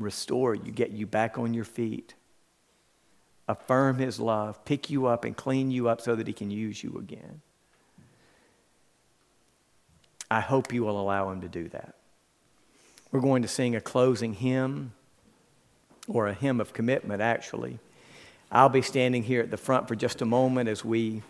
Restore 0.00 0.56
you, 0.56 0.72
get 0.72 0.90
you 0.90 1.06
back 1.06 1.38
on 1.38 1.54
your 1.54 1.64
feet 1.64 2.14
affirm 3.52 3.98
his 3.98 4.18
love, 4.18 4.64
pick 4.64 4.90
you 4.90 5.06
up, 5.06 5.24
and 5.24 5.36
clean 5.36 5.70
you 5.70 5.88
up 5.88 6.00
so 6.00 6.14
that 6.14 6.26
he 6.26 6.32
can 6.32 6.50
use 6.50 6.82
you 6.82 6.96
again. 6.98 7.40
I 10.30 10.40
hope 10.40 10.72
you 10.72 10.82
will 10.82 11.00
allow 11.00 11.30
him 11.30 11.42
to 11.42 11.48
do 11.48 11.68
that. 11.68 11.94
We're 13.10 13.20
going 13.20 13.42
to 13.42 13.48
sing 13.48 13.76
a 13.76 13.80
closing 13.80 14.34
hymn, 14.34 14.92
or 16.08 16.26
a 16.26 16.34
hymn 16.34 16.60
of 16.60 16.72
commitment, 16.72 17.22
actually. 17.22 17.78
I'll 18.50 18.68
be 18.68 18.82
standing 18.82 19.22
here 19.22 19.40
at 19.40 19.50
the 19.50 19.56
front 19.56 19.88
for 19.88 19.94
just 19.94 20.20
a 20.20 20.26
moment 20.26 20.68
as 20.68 20.84
we 20.84 21.22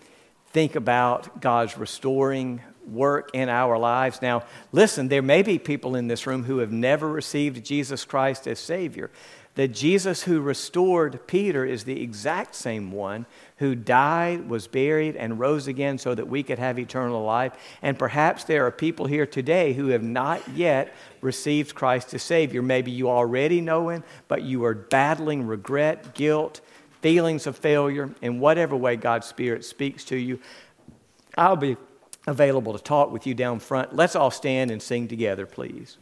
think 0.52 0.74
about 0.76 1.40
God's 1.40 1.76
restoring 1.78 2.60
work 2.86 3.30
in 3.32 3.48
our 3.48 3.78
lives. 3.78 4.20
Now, 4.20 4.44
listen, 4.72 5.08
there 5.08 5.22
may 5.22 5.42
be 5.42 5.58
people 5.58 5.94
in 5.94 6.08
this 6.08 6.26
room 6.26 6.44
who 6.44 6.58
have 6.58 6.72
never 6.72 7.08
received 7.08 7.64
Jesus 7.64 8.04
Christ 8.04 8.46
as 8.46 8.58
Savior 8.58 9.10
that 9.54 9.68
Jesus 9.68 10.22
who 10.22 10.40
restored 10.40 11.26
Peter 11.26 11.64
is 11.64 11.84
the 11.84 12.02
exact 12.02 12.54
same 12.54 12.90
one 12.90 13.26
who 13.58 13.74
died, 13.74 14.48
was 14.48 14.66
buried, 14.66 15.14
and 15.14 15.38
rose 15.38 15.66
again 15.66 15.98
so 15.98 16.14
that 16.14 16.28
we 16.28 16.42
could 16.42 16.58
have 16.58 16.78
eternal 16.78 17.22
life. 17.22 17.52
And 17.82 17.98
perhaps 17.98 18.44
there 18.44 18.66
are 18.66 18.70
people 18.70 19.06
here 19.06 19.26
today 19.26 19.74
who 19.74 19.88
have 19.88 20.02
not 20.02 20.48
yet 20.48 20.94
received 21.20 21.74
Christ 21.74 22.14
as 22.14 22.22
Savior. 22.22 22.62
Maybe 22.62 22.90
you 22.90 23.10
already 23.10 23.60
know 23.60 23.90
Him, 23.90 24.04
but 24.26 24.42
you 24.42 24.64
are 24.64 24.74
battling 24.74 25.46
regret, 25.46 26.14
guilt, 26.14 26.60
feelings 27.02 27.46
of 27.46 27.56
failure, 27.56 28.10
in 28.22 28.40
whatever 28.40 28.74
way 28.74 28.96
God's 28.96 29.26
Spirit 29.26 29.64
speaks 29.64 30.04
to 30.04 30.16
you. 30.16 30.40
I'll 31.36 31.56
be 31.56 31.76
available 32.26 32.72
to 32.72 32.82
talk 32.82 33.10
with 33.10 33.26
you 33.26 33.34
down 33.34 33.58
front. 33.58 33.94
Let's 33.94 34.16
all 34.16 34.30
stand 34.30 34.70
and 34.70 34.80
sing 34.80 35.08
together, 35.08 35.44
please. 35.44 35.98